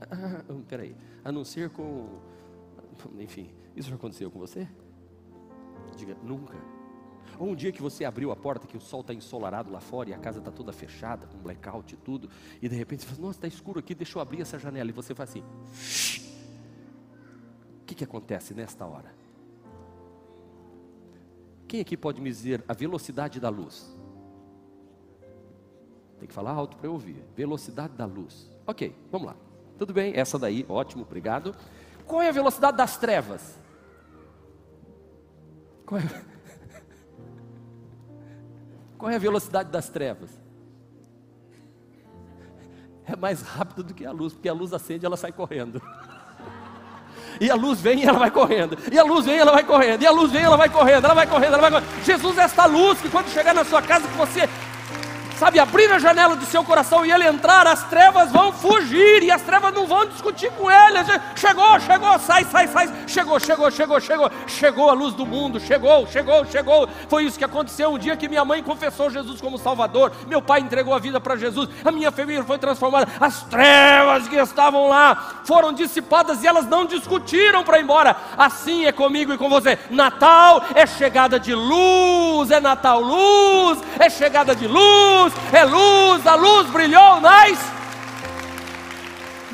Ah, 0.00 0.44
peraí, 0.68 0.94
a 1.24 1.32
não 1.32 1.44
ser 1.44 1.68
com. 1.70 2.20
Enfim, 3.18 3.50
isso 3.74 3.90
já 3.90 3.96
aconteceu 3.96 4.30
com 4.30 4.38
você? 4.38 4.68
Diga, 5.96 6.16
nunca. 6.22 6.56
Ou 7.38 7.50
um 7.50 7.54
dia 7.54 7.72
que 7.72 7.82
você 7.82 8.04
abriu 8.04 8.30
a 8.30 8.36
porta, 8.36 8.66
que 8.66 8.76
o 8.76 8.80
sol 8.80 9.00
está 9.00 9.12
ensolarado 9.12 9.70
lá 9.70 9.80
fora 9.80 10.10
e 10.10 10.14
a 10.14 10.18
casa 10.18 10.38
está 10.38 10.50
toda 10.50 10.72
fechada, 10.72 11.26
com 11.26 11.38
blackout 11.38 11.94
e 11.94 11.96
tudo, 11.96 12.28
e 12.60 12.68
de 12.68 12.76
repente 12.76 13.02
você 13.02 13.08
fala, 13.08 13.26
nossa, 13.26 13.38
está 13.38 13.48
escuro 13.48 13.80
aqui, 13.80 13.94
deixa 13.94 14.18
eu 14.18 14.22
abrir 14.22 14.40
essa 14.40 14.58
janela. 14.58 14.90
E 14.90 14.92
você 14.92 15.14
faz 15.14 15.30
assim. 15.30 15.42
O 17.82 17.84
que, 17.86 17.94
que 17.94 18.04
acontece 18.04 18.54
nesta 18.54 18.84
hora? 18.84 19.14
Quem 21.68 21.80
aqui 21.80 21.96
pode 21.96 22.20
me 22.20 22.30
dizer 22.30 22.64
a 22.68 22.72
velocidade 22.72 23.40
da 23.40 23.48
luz? 23.48 23.94
Tem 26.18 26.28
que 26.28 26.34
falar 26.34 26.52
alto 26.52 26.76
para 26.76 26.86
eu 26.86 26.92
ouvir. 26.92 27.22
Velocidade 27.34 27.94
da 27.94 28.06
luz. 28.06 28.50
Ok, 28.66 28.94
vamos 29.10 29.28
lá. 29.28 29.36
Tudo 29.78 29.92
bem, 29.92 30.12
essa 30.16 30.38
daí, 30.38 30.64
ótimo, 30.68 31.02
obrigado. 31.02 31.54
Qual 32.06 32.22
é 32.22 32.28
a 32.28 32.32
velocidade 32.32 32.76
das 32.76 32.96
trevas? 32.96 33.58
Qual 35.84 36.00
é, 36.00 36.04
Qual 38.98 39.10
é 39.10 39.16
a 39.16 39.18
velocidade 39.18 39.70
das 39.70 39.88
trevas? 39.88 40.30
É 43.04 43.14
mais 43.14 43.42
rápido 43.42 43.84
do 43.84 43.94
que 43.94 44.04
a 44.04 44.10
luz, 44.10 44.32
porque 44.32 44.48
a 44.48 44.52
luz 44.52 44.72
acende 44.72 45.06
ela 45.06 45.16
sai 45.16 45.32
correndo. 45.32 45.80
E 47.40 47.50
a 47.50 47.54
luz 47.54 47.80
vem 47.80 48.02
e 48.02 48.06
ela 48.06 48.18
vai 48.18 48.30
correndo. 48.30 48.78
E 48.90 48.98
a 48.98 49.04
luz 49.04 49.26
vem 49.26 49.36
e 49.36 49.38
ela 49.38 49.52
vai 49.52 49.62
correndo. 49.62 50.02
E 50.02 50.06
a 50.06 50.10
luz 50.10 50.32
vem 50.32 50.42
e 50.42 50.44
ela 50.44 50.56
vai 50.56 50.68
correndo. 50.68 51.04
Ela 51.04 51.14
vai 51.14 51.26
correndo, 51.26 51.52
ela 51.54 51.70
vai 51.70 51.70
correndo. 51.70 52.04
Jesus 52.04 52.38
é 52.38 52.42
esta 52.42 52.66
luz 52.66 53.00
que 53.00 53.10
quando 53.10 53.28
chegar 53.28 53.54
na 53.54 53.64
sua 53.64 53.82
casa 53.82 54.08
que 54.08 54.16
você 54.16 54.48
sabe, 55.36 55.58
abrir 55.58 55.90
a 55.92 55.98
janela 55.98 56.34
do 56.34 56.44
seu 56.46 56.64
coração 56.64 57.04
e 57.04 57.12
ele 57.12 57.26
entrar, 57.26 57.66
as 57.66 57.84
trevas 57.84 58.30
vão 58.32 58.52
fugir 58.52 59.22
e 59.22 59.30
as 59.30 59.42
trevas 59.42 59.72
não 59.72 59.86
vão 59.86 60.06
discutir 60.06 60.50
com 60.52 60.70
ele. 60.70 60.98
Chegou, 61.34 61.78
chegou, 61.80 62.18
sai, 62.18 62.44
sai, 62.44 62.68
sai. 62.68 62.92
Chegou, 63.06 63.38
chegou, 63.38 63.70
chegou, 63.70 64.00
chegou. 64.00 64.30
Chegou 64.46 64.90
a 64.90 64.92
luz 64.92 65.14
do 65.14 65.26
mundo, 65.26 65.60
chegou, 65.60 66.06
chegou, 66.06 66.44
chegou. 66.46 66.88
Foi 67.08 67.24
isso 67.24 67.38
que 67.38 67.44
aconteceu 67.44 67.90
um 67.90 67.98
dia 67.98 68.16
que 68.16 68.28
minha 68.28 68.44
mãe 68.44 68.62
confessou 68.62 69.10
Jesus 69.10 69.40
como 69.40 69.58
Salvador, 69.58 70.12
meu 70.26 70.40
pai 70.40 70.60
entregou 70.60 70.94
a 70.94 70.98
vida 70.98 71.20
para 71.20 71.36
Jesus, 71.36 71.68
a 71.84 71.90
minha 71.90 72.10
família 72.10 72.44
foi 72.44 72.58
transformada. 72.58 73.08
As 73.20 73.42
trevas 73.42 74.28
que 74.28 74.36
estavam 74.36 74.88
lá 74.88 75.42
foram 75.44 75.72
dissipadas 75.72 76.42
e 76.42 76.46
elas 76.46 76.66
não 76.66 76.84
discutiram 76.84 77.62
para 77.62 77.78
ir 77.78 77.82
embora. 77.82 78.16
Assim 78.36 78.86
é 78.86 78.92
comigo 78.92 79.32
e 79.32 79.38
com 79.38 79.48
você. 79.48 79.78
Natal 79.90 80.64
é 80.74 80.86
chegada 80.86 81.38
de 81.38 81.54
luz, 81.54 82.50
é 82.50 82.60
Natal 82.60 83.00
luz, 83.00 83.78
é 83.98 84.08
chegada 84.08 84.54
de 84.54 84.66
luz 84.66 85.25
luz, 85.26 85.34
é 85.52 85.64
luz, 85.64 86.26
a 86.26 86.34
luz 86.36 86.70
brilhou 86.70 87.20
nas. 87.20 87.58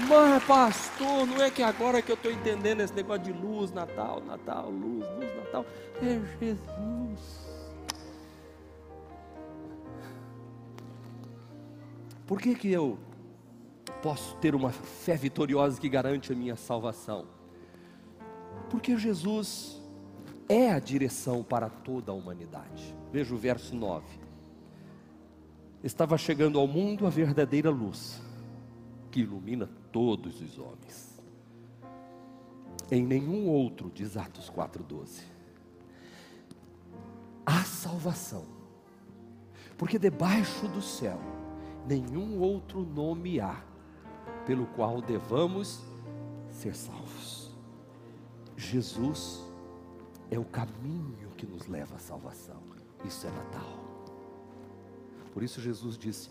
Mas, 0.09 0.45
pastor, 0.45 1.27
não 1.27 1.43
é 1.43 1.51
que 1.51 1.63
agora 1.63 2.03
que 2.03 2.11
eu 2.11 2.17
estou 2.17 2.31
entendendo 2.31 2.81
esse 2.81 2.93
negócio 2.93 3.23
de 3.23 3.33
luz, 3.33 3.73
Natal, 3.73 4.21
Natal, 4.21 4.69
luz, 4.69 5.07
luz, 5.17 5.37
Natal. 5.37 5.65
É 6.03 6.21
Jesus. 6.41 7.43
Por 12.27 12.41
que, 12.41 12.55
que 12.55 12.71
eu 12.71 12.99
posso 14.03 14.37
ter 14.37 14.55
uma 14.55 14.71
fé 14.71 15.17
vitoriosa 15.17 15.81
que 15.81 15.89
garante 15.89 16.33
a 16.33 16.37
minha 16.37 16.57
salvação? 16.57 17.27
Porque 18.69 18.97
Jesus 18.97 19.81
é 20.49 20.71
a 20.71 20.79
direção 20.79 21.43
para 21.43 21.69
toda 21.69 22.13
a 22.13 22.15
humanidade. 22.15 22.95
Veja 23.11 23.35
o 23.35 23.39
verso 23.39 23.75
9 23.75 24.23
estava 25.83 26.17
chegando 26.17 26.59
ao 26.59 26.67
mundo 26.67 27.07
a 27.07 27.11
verdadeira 27.11 27.71
luz, 27.71 28.23
que 29.11 29.21
ilumina 29.21 29.69
todos 29.91 30.41
os 30.41 30.59
homens. 30.59 31.21
Em 32.91 33.05
nenhum 33.05 33.49
outro, 33.49 33.91
diz 33.93 34.17
Atos 34.17 34.51
4,12, 34.51 35.23
há 37.45 37.63
salvação, 37.65 38.45
porque 39.77 39.99
debaixo 39.99 40.69
do 40.69 40.83
céu 40.83 41.19
nenhum 41.87 42.39
outro 42.39 42.85
nome 42.85 43.41
há, 43.41 43.63
pelo 44.47 44.67
qual 44.67 45.01
devamos 45.01 45.83
ser 46.51 46.75
salvos. 46.75 47.51
Jesus 48.57 49.43
é 50.31 50.39
o 50.39 50.45
caminho 50.45 51.31
que 51.37 51.47
nos 51.47 51.67
leva 51.67 51.97
à 51.97 51.99
salvação. 51.99 52.63
Isso 53.05 53.27
é 53.27 53.31
Natal. 53.31 53.82
Por 55.33 55.43
isso 55.43 55.61
Jesus 55.61 55.97
disse: 55.97 56.31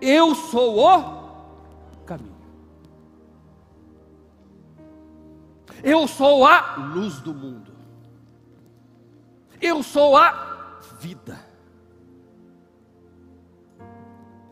Eu 0.00 0.34
sou 0.34 0.78
o 0.80 1.96
caminho. 2.04 2.34
Eu 5.82 6.08
sou 6.08 6.46
a 6.46 6.76
luz 6.76 7.20
do 7.20 7.34
mundo. 7.34 7.72
Eu 9.60 9.82
sou 9.82 10.16
a 10.16 10.80
vida. 10.98 11.38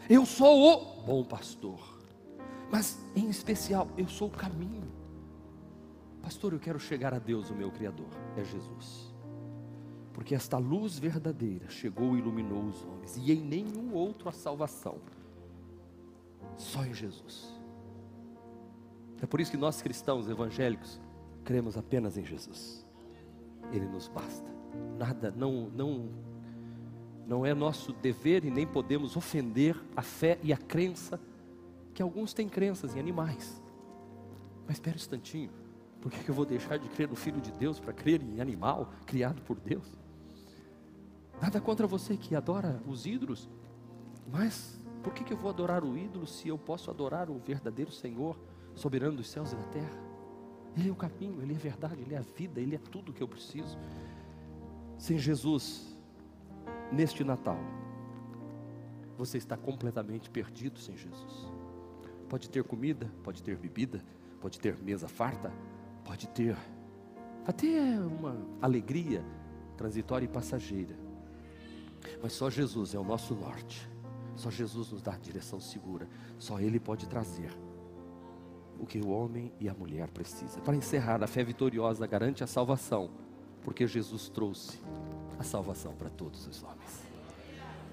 Eu 0.08 0.26
sou 0.26 1.00
o 1.00 1.02
bom 1.04 1.24
pastor. 1.24 1.80
Mas 2.70 2.98
em 3.14 3.28
especial, 3.28 3.88
eu 3.96 4.08
sou 4.08 4.28
o 4.28 4.30
caminho. 4.30 4.90
Pastor, 6.22 6.52
eu 6.52 6.60
quero 6.60 6.78
chegar 6.78 7.12
a 7.12 7.18
Deus, 7.18 7.50
o 7.50 7.54
meu 7.54 7.70
Criador, 7.70 8.08
é 8.36 8.44
Jesus 8.44 9.11
porque 10.12 10.34
esta 10.34 10.58
luz 10.58 10.98
verdadeira 10.98 11.68
chegou 11.68 12.16
e 12.16 12.18
iluminou 12.18 12.64
os 12.64 12.84
homens, 12.84 13.16
e 13.16 13.32
em 13.32 13.40
nenhum 13.40 13.94
outro 13.94 14.28
a 14.28 14.32
salvação, 14.32 14.98
só 16.56 16.84
em 16.84 16.92
Jesus. 16.92 17.60
É 19.20 19.26
por 19.26 19.40
isso 19.40 19.50
que 19.50 19.56
nós 19.56 19.80
cristãos 19.80 20.28
evangélicos 20.28 21.00
cremos 21.44 21.76
apenas 21.76 22.16
em 22.18 22.24
Jesus. 22.24 22.84
Ele 23.72 23.86
nos 23.86 24.08
basta. 24.08 24.50
Nada, 24.98 25.32
não, 25.36 25.70
não, 25.70 26.08
não 27.26 27.46
é 27.46 27.54
nosso 27.54 27.92
dever 27.92 28.44
e 28.44 28.50
nem 28.50 28.66
podemos 28.66 29.16
ofender 29.16 29.76
a 29.96 30.02
fé 30.02 30.38
e 30.42 30.52
a 30.52 30.56
crença 30.56 31.20
que 31.94 32.02
alguns 32.02 32.32
têm 32.34 32.48
crenças 32.48 32.96
em 32.96 33.00
animais. 33.00 33.62
Mas 34.66 34.76
espera 34.76 34.96
um 34.96 34.98
instantinho. 34.98 35.50
Por 36.00 36.10
que 36.10 36.28
eu 36.28 36.34
vou 36.34 36.44
deixar 36.44 36.78
de 36.78 36.88
crer 36.88 37.08
no 37.08 37.14
Filho 37.14 37.40
de 37.40 37.52
Deus 37.52 37.78
para 37.78 37.92
crer 37.92 38.20
em 38.22 38.40
animal 38.40 38.92
criado 39.06 39.40
por 39.42 39.58
Deus? 39.60 40.01
Nada 41.42 41.60
contra 41.60 41.88
você 41.88 42.16
que 42.16 42.36
adora 42.36 42.80
os 42.86 43.04
ídolos, 43.04 43.50
mas 44.30 44.80
por 45.02 45.12
que, 45.12 45.24
que 45.24 45.32
eu 45.32 45.36
vou 45.36 45.50
adorar 45.50 45.82
o 45.82 45.98
ídolo 45.98 46.24
se 46.24 46.46
eu 46.46 46.56
posso 46.56 46.88
adorar 46.88 47.28
o 47.28 47.36
verdadeiro 47.40 47.90
Senhor, 47.90 48.38
soberano 48.76 49.16
dos 49.16 49.28
céus 49.28 49.50
e 49.50 49.56
da 49.56 49.64
terra? 49.64 49.98
Ele 50.76 50.88
é 50.88 50.92
o 50.92 50.94
caminho, 50.94 51.42
Ele 51.42 51.52
é 51.52 51.56
a 51.56 51.58
verdade, 51.58 52.00
Ele 52.00 52.14
é 52.14 52.18
a 52.18 52.22
vida, 52.22 52.60
Ele 52.60 52.76
é 52.76 52.78
tudo 52.78 53.12
que 53.12 53.20
eu 53.20 53.26
preciso. 53.26 53.76
Sem 54.96 55.18
Jesus, 55.18 55.98
neste 56.92 57.24
Natal, 57.24 57.58
você 59.18 59.36
está 59.36 59.56
completamente 59.56 60.30
perdido 60.30 60.78
sem 60.78 60.96
Jesus. 60.96 61.50
Pode 62.28 62.48
ter 62.48 62.62
comida, 62.62 63.12
pode 63.24 63.42
ter 63.42 63.56
bebida, 63.56 64.00
pode 64.40 64.60
ter 64.60 64.78
mesa 64.78 65.08
farta, 65.08 65.52
pode 66.04 66.28
ter 66.28 66.56
até 67.44 67.98
uma 67.98 68.40
alegria 68.60 69.24
transitória 69.76 70.24
e 70.24 70.28
passageira. 70.28 71.01
Mas 72.22 72.32
só 72.32 72.50
Jesus 72.50 72.94
é 72.94 72.98
o 72.98 73.04
nosso 73.04 73.34
norte. 73.34 73.88
Só 74.36 74.50
Jesus 74.50 74.90
nos 74.90 75.02
dá 75.02 75.12
a 75.12 75.18
direção 75.18 75.60
segura. 75.60 76.08
Só 76.38 76.58
Ele 76.58 76.80
pode 76.80 77.06
trazer 77.06 77.50
o 78.78 78.86
que 78.86 78.98
o 78.98 79.10
homem 79.10 79.52
e 79.60 79.68
a 79.68 79.74
mulher 79.74 80.10
precisam. 80.10 80.60
Para 80.62 80.74
encerrar, 80.74 81.22
a 81.22 81.26
fé 81.26 81.44
vitoriosa 81.44 82.06
garante 82.06 82.42
a 82.42 82.46
salvação, 82.46 83.10
porque 83.62 83.86
Jesus 83.86 84.28
trouxe 84.28 84.78
a 85.38 85.44
salvação 85.44 85.94
para 85.94 86.08
todos 86.08 86.46
os 86.46 86.62
homens. 86.62 87.02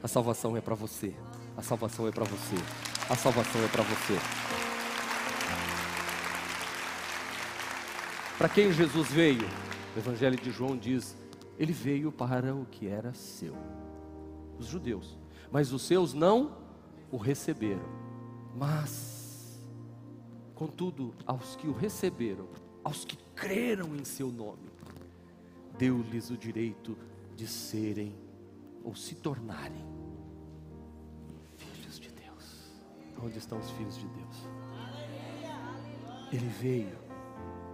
A 0.02 0.08
salvação 0.08 0.58
é 0.58 0.62
para 0.62 0.76
você. 0.76 1.14
A 1.56 1.62
salvação 1.62 2.08
é 2.08 2.12
para 2.12 2.24
você. 2.24 2.56
A 3.10 3.16
salvação 3.16 3.64
é 3.64 3.68
para 3.68 3.84
você. 3.84 4.18
Para 8.38 8.48
quem 8.48 8.72
Jesus 8.72 9.10
veio? 9.10 9.46
O 9.96 10.00
Evangelho 10.00 10.38
de 10.38 10.50
João 10.52 10.78
diz: 10.78 11.18
Ele 11.58 11.74
veio 11.74 12.12
para 12.12 12.56
o 12.56 12.66
que 12.66 12.88
era 12.88 13.14
seu 13.14 13.54
os 14.60 14.68
judeus, 14.68 15.18
mas 15.52 15.72
os 15.72 15.82
seus 15.82 16.14
não 16.14 16.58
o 17.12 17.18
receberam. 17.18 17.88
Mas, 18.56 19.60
contudo, 20.54 21.14
aos 21.26 21.56
que 21.56 21.68
o 21.68 21.74
receberam, 21.74 22.48
aos 22.84 23.06
que 23.06 23.18
creram 23.36 23.96
em 23.96 24.04
seu 24.04 24.32
nome, 24.32 24.70
deu-lhes 25.78 26.30
o 26.30 26.38
direito 26.38 26.98
de 27.36 27.48
serem 27.48 28.14
ou 28.84 28.96
se 28.96 29.16
tornarem 29.16 29.86
filhos 31.58 32.00
de 32.00 32.10
Onde 33.22 33.38
estão 33.38 33.60
os 33.60 33.70
filhos 33.72 33.98
de 33.98 34.08
Deus? 34.08 34.48
Ele 36.32 36.48
veio 36.48 36.98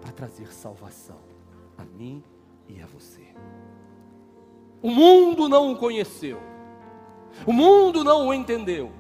para 0.01 0.11
trazer 0.11 0.51
salvação 0.51 1.19
a 1.77 1.83
mim 1.83 2.23
e 2.67 2.81
a 2.81 2.85
você. 2.87 3.27
O 4.81 4.89
mundo 4.89 5.47
não 5.47 5.73
o 5.73 5.77
conheceu, 5.77 6.39
o 7.45 7.51
mundo 7.51 8.03
não 8.03 8.27
o 8.27 8.33
entendeu. 8.33 8.91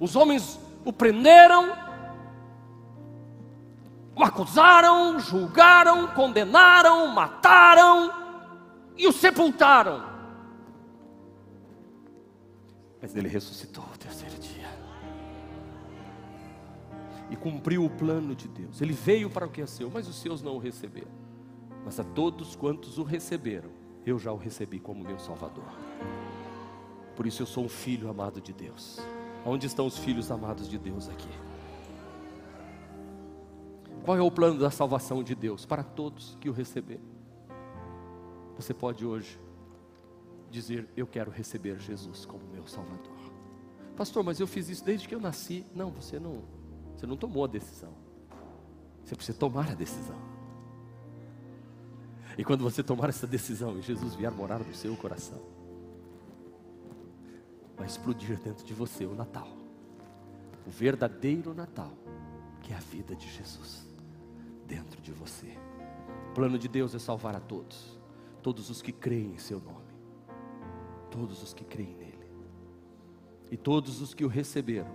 Os 0.00 0.16
homens 0.16 0.58
o 0.84 0.92
prenderam, 0.92 1.76
o 4.14 4.22
acusaram, 4.22 5.18
julgaram, 5.18 6.08
condenaram, 6.08 7.08
mataram 7.08 8.10
e 8.96 9.06
o 9.06 9.12
sepultaram. 9.12 10.04
Mas 13.00 13.14
ele 13.14 13.28
ressuscitou 13.28 13.84
o 13.84 13.98
terceiro 13.98 14.36
dia 14.38 14.68
e 17.30 17.36
cumpriu 17.36 17.84
o 17.84 17.90
plano 17.90 18.34
de 18.34 18.48
Deus. 18.48 18.80
Ele 18.80 18.92
veio 18.92 19.28
para 19.28 19.46
o 19.46 19.50
que 19.50 19.60
é 19.60 19.66
seu, 19.66 19.90
mas 19.90 20.08
os 20.08 20.16
seus 20.16 20.42
não 20.42 20.54
o 20.54 20.58
receberam. 20.58 21.10
Mas 21.84 22.00
a 22.00 22.04
todos 22.04 22.56
quantos 22.56 22.98
o 22.98 23.02
receberam, 23.02 23.70
eu 24.04 24.18
já 24.18 24.32
o 24.32 24.36
recebi 24.36 24.78
como 24.78 25.04
meu 25.04 25.18
Salvador. 25.18 25.64
Por 27.16 27.26
isso 27.26 27.42
eu 27.42 27.46
sou 27.46 27.64
um 27.64 27.68
filho 27.68 28.08
amado 28.08 28.40
de 28.40 28.52
Deus. 28.52 29.00
Onde 29.44 29.66
estão 29.66 29.86
os 29.86 29.96
filhos 29.96 30.30
amados 30.30 30.68
de 30.68 30.78
Deus 30.78 31.08
aqui? 31.08 31.30
Qual 34.04 34.16
é 34.16 34.20
o 34.20 34.30
plano 34.30 34.58
da 34.58 34.70
salvação 34.70 35.22
de 35.22 35.34
Deus 35.34 35.64
para 35.64 35.82
todos 35.82 36.36
que 36.40 36.48
o 36.48 36.52
receberem? 36.52 37.02
Você 38.56 38.74
pode 38.74 39.04
hoje 39.04 39.40
dizer: 40.50 40.88
Eu 40.96 41.06
quero 41.06 41.30
receber 41.30 41.78
Jesus 41.80 42.26
como 42.26 42.44
meu 42.52 42.66
Salvador. 42.66 43.16
Pastor, 43.96 44.22
mas 44.22 44.38
eu 44.38 44.46
fiz 44.46 44.68
isso 44.68 44.84
desde 44.84 45.08
que 45.08 45.14
eu 45.14 45.20
nasci. 45.20 45.64
Não, 45.74 45.90
você 45.90 46.20
não, 46.20 46.42
você 46.94 47.06
não 47.06 47.16
tomou 47.16 47.44
a 47.44 47.48
decisão. 47.48 47.92
Você 49.04 49.16
precisa 49.16 49.38
tomar 49.38 49.70
a 49.70 49.74
decisão. 49.74 50.18
E 52.36 52.44
quando 52.44 52.62
você 52.62 52.82
tomar 52.82 53.08
essa 53.08 53.26
decisão 53.26 53.78
e 53.78 53.82
Jesus 53.82 54.14
vier 54.14 54.30
morar 54.30 54.58
no 54.58 54.74
seu 54.74 54.94
coração, 54.96 55.40
vai 57.76 57.86
explodir 57.86 58.38
dentro 58.40 58.64
de 58.64 58.72
você 58.72 59.04
o 59.04 59.14
Natal. 59.14 59.48
O 60.66 60.70
verdadeiro 60.70 61.54
Natal, 61.54 61.92
que 62.62 62.72
é 62.72 62.76
a 62.76 62.80
vida 62.80 63.14
de 63.14 63.28
Jesus 63.28 63.86
dentro 64.66 65.00
de 65.00 65.12
você. 65.12 65.56
O 66.30 66.34
plano 66.34 66.58
de 66.58 66.68
Deus 66.68 66.94
é 66.94 66.98
salvar 66.98 67.36
a 67.36 67.40
todos, 67.40 67.98
todos 68.42 68.68
os 68.68 68.82
que 68.82 68.92
creem 68.92 69.34
em 69.34 69.38
seu 69.38 69.60
nome, 69.60 69.94
todos 71.10 71.42
os 71.42 71.54
que 71.54 71.64
creem 71.64 71.94
nele. 71.94 72.16
E 73.50 73.56
todos 73.56 74.00
os 74.00 74.12
que 74.12 74.24
o 74.24 74.28
receberam 74.28 74.90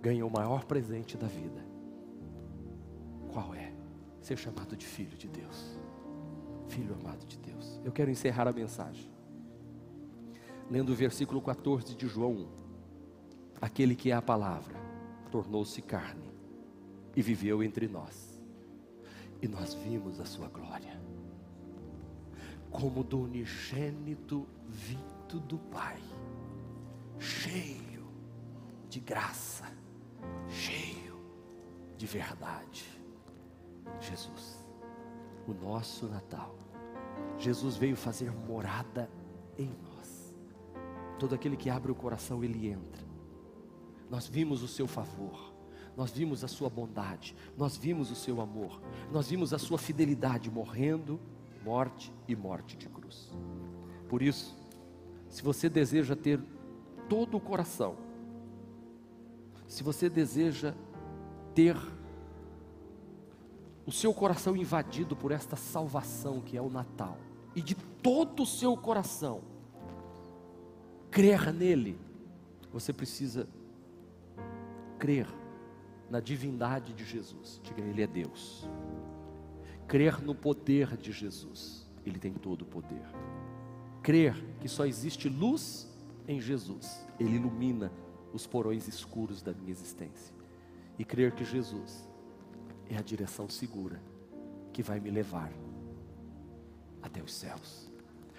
ganham 0.00 0.26
o 0.26 0.32
maior 0.32 0.64
presente 0.64 1.16
da 1.16 1.26
vida. 1.26 1.62
Qual 3.30 3.54
é? 3.54 3.72
Ser 4.22 4.38
chamado 4.38 4.74
de 4.74 4.86
filho 4.86 5.16
de 5.16 5.28
Deus. 5.28 5.78
Filho 6.68 6.94
amado 6.94 7.26
de 7.26 7.36
Deus. 7.36 7.78
Eu 7.84 7.92
quero 7.92 8.10
encerrar 8.10 8.48
a 8.48 8.52
mensagem 8.52 9.10
lendo 10.70 10.90
o 10.90 10.94
versículo 10.94 11.42
14 11.42 11.96
de 11.96 12.06
João 12.06 12.32
1. 12.32 12.48
Aquele 13.60 13.96
que 13.96 14.10
é 14.10 14.14
a 14.14 14.22
palavra 14.22 14.78
tornou-se 15.30 15.82
carne 15.82 16.30
e 17.16 17.20
viveu 17.20 17.62
entre 17.62 17.88
nós. 17.88 18.40
E 19.42 19.48
nós 19.48 19.74
vimos 19.74 20.20
a 20.20 20.24
sua 20.24 20.48
glória, 20.48 21.00
como 22.70 23.02
do 23.02 23.22
unigênito 23.22 24.46
vindo 24.68 25.40
do 25.40 25.58
Pai, 25.58 26.00
cheio 27.18 28.06
de 28.88 29.00
graça, 29.00 29.64
cheio 30.48 31.18
de 31.96 32.06
verdade. 32.06 32.84
Jesus, 34.00 34.64
o 35.46 35.52
nosso 35.52 36.06
Natal. 36.06 36.54
Jesus 37.38 37.76
veio 37.76 37.96
fazer 37.96 38.30
morada 38.30 39.10
em 39.58 39.68
nós. 39.82 39.89
Todo 41.20 41.34
aquele 41.34 41.54
que 41.54 41.68
abre 41.68 41.92
o 41.92 41.94
coração, 41.94 42.42
ele 42.42 42.66
entra. 42.66 43.04
Nós 44.08 44.26
vimos 44.26 44.62
o 44.62 44.66
seu 44.66 44.88
favor, 44.88 45.52
nós 45.94 46.10
vimos 46.10 46.42
a 46.42 46.48
sua 46.48 46.70
bondade, 46.70 47.36
nós 47.58 47.76
vimos 47.76 48.10
o 48.10 48.14
seu 48.14 48.40
amor, 48.40 48.80
nós 49.12 49.28
vimos 49.28 49.52
a 49.52 49.58
sua 49.58 49.76
fidelidade 49.76 50.50
morrendo, 50.50 51.20
morte 51.62 52.10
e 52.26 52.34
morte 52.34 52.74
de 52.74 52.88
cruz. 52.88 53.30
Por 54.08 54.22
isso, 54.22 54.56
se 55.28 55.42
você 55.42 55.68
deseja 55.68 56.16
ter 56.16 56.40
todo 57.06 57.36
o 57.36 57.40
coração, 57.40 57.96
se 59.66 59.82
você 59.82 60.08
deseja 60.08 60.74
ter 61.54 61.76
o 63.84 63.92
seu 63.92 64.14
coração 64.14 64.56
invadido 64.56 65.14
por 65.14 65.32
esta 65.32 65.54
salvação 65.54 66.40
que 66.40 66.56
é 66.56 66.62
o 66.62 66.70
Natal, 66.70 67.18
e 67.54 67.60
de 67.60 67.74
todo 67.74 68.44
o 68.44 68.46
seu 68.46 68.74
coração, 68.74 69.49
crer 71.10 71.52
nele, 71.52 71.98
você 72.72 72.92
precisa 72.92 73.48
crer 74.98 75.26
na 76.08 76.20
divindade 76.20 76.92
de 76.92 77.04
Jesus. 77.04 77.60
Diga, 77.62 77.82
Ele 77.82 78.02
é 78.02 78.06
Deus. 78.06 78.68
Crer 79.86 80.20
no 80.22 80.34
poder 80.34 80.96
de 80.96 81.12
Jesus. 81.12 81.88
Ele 82.04 82.18
tem 82.18 82.32
todo 82.32 82.62
o 82.62 82.66
poder. 82.66 83.06
Crer 84.02 84.34
que 84.60 84.68
só 84.68 84.86
existe 84.86 85.28
luz 85.28 85.88
em 86.26 86.40
Jesus. 86.40 87.06
Ele 87.18 87.36
ilumina 87.36 87.92
os 88.32 88.46
porões 88.46 88.86
escuros 88.88 89.42
da 89.42 89.52
minha 89.52 89.70
existência. 89.70 90.34
E 90.98 91.04
crer 91.04 91.32
que 91.32 91.44
Jesus 91.44 92.08
é 92.88 92.96
a 92.96 93.02
direção 93.02 93.48
segura 93.48 94.00
que 94.72 94.82
vai 94.82 95.00
me 95.00 95.10
levar 95.10 95.52
até 97.02 97.22
os 97.22 97.32
céus. 97.32 97.90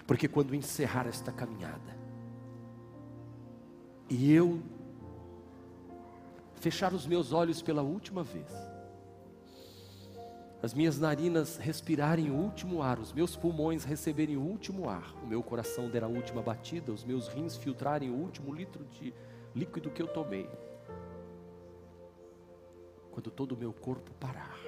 Porque 0.06 0.28
quando 0.28 0.56
encerrar 0.56 1.08
esta 1.08 1.32
caminhada, 1.32 1.98
e 4.12 4.34
eu 4.34 4.62
fechar 6.56 6.94
os 6.94 7.08
meus 7.08 7.32
olhos 7.32 7.62
pela 7.62 7.82
última 7.82 8.24
vez, 8.24 8.52
as 10.62 10.74
minhas 10.74 11.00
narinas 11.00 11.56
respirarem 11.56 12.30
o 12.30 12.36
último 12.36 12.84
ar, 12.84 13.00
os 13.00 13.14
meus 13.14 13.38
pulmões 13.38 13.86
receberem 13.86 14.36
o 14.36 14.42
último 14.42 14.90
ar, 14.90 15.16
o 15.24 15.26
meu 15.26 15.42
coração 15.42 15.90
der 15.90 16.04
a 16.04 16.10
última 16.10 16.42
batida, 16.42 16.92
os 16.92 17.06
meus 17.06 17.30
rins 17.30 17.56
filtrarem 17.56 18.10
o 18.10 18.16
último 18.16 18.54
litro 18.54 18.84
de 18.84 19.14
líquido 19.56 19.90
que 19.90 20.02
eu 20.02 20.08
tomei. 20.10 20.50
Quando 23.12 23.32
todo 23.32 23.54
o 23.54 23.58
meu 23.58 23.72
corpo 23.72 24.12
parar, 24.20 24.60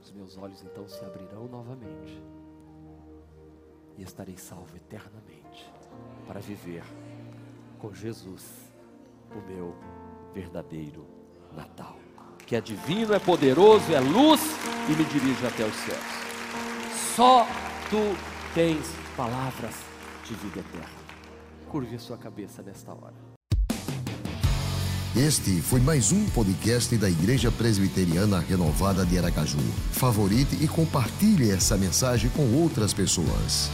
os 0.00 0.10
meus 0.10 0.38
olhos 0.38 0.62
então 0.62 0.88
se 0.88 1.04
abrirão 1.04 1.46
novamente 1.48 2.18
e 3.98 4.02
estarei 4.02 4.38
salvo 4.38 4.74
eternamente 4.74 5.70
para 6.26 6.40
viver 6.40 6.82
com 7.78 7.92
Jesus, 7.92 8.42
o 9.30 9.40
meu 9.50 9.74
verdadeiro 10.34 11.06
Natal. 11.54 11.96
Que 12.46 12.56
é 12.56 12.60
divino, 12.60 13.14
é 13.14 13.18
poderoso, 13.18 13.92
é 13.92 14.00
luz 14.00 14.40
e 14.88 14.92
me 14.92 15.04
dirige 15.04 15.46
até 15.46 15.64
os 15.64 15.74
céus. 15.74 16.24
Só 17.14 17.46
tu 17.88 18.16
tens 18.54 18.86
palavras 19.16 19.74
de 20.24 20.34
vida 20.34 20.60
eterna. 20.60 21.04
Curve 21.68 21.96
a 21.96 21.98
sua 21.98 22.16
cabeça 22.16 22.62
nesta 22.62 22.92
hora. 22.92 23.14
Este 25.16 25.62
foi 25.62 25.80
mais 25.80 26.10
um 26.10 26.28
podcast 26.30 26.96
da 26.96 27.08
Igreja 27.08 27.50
Presbiteriana 27.52 28.40
Renovada 28.40 29.06
de 29.06 29.16
Aracaju. 29.16 29.60
Favorite 29.92 30.56
e 30.60 30.66
compartilhe 30.66 31.50
essa 31.52 31.76
mensagem 31.78 32.28
com 32.30 32.52
outras 32.60 32.92
pessoas. 32.92 33.70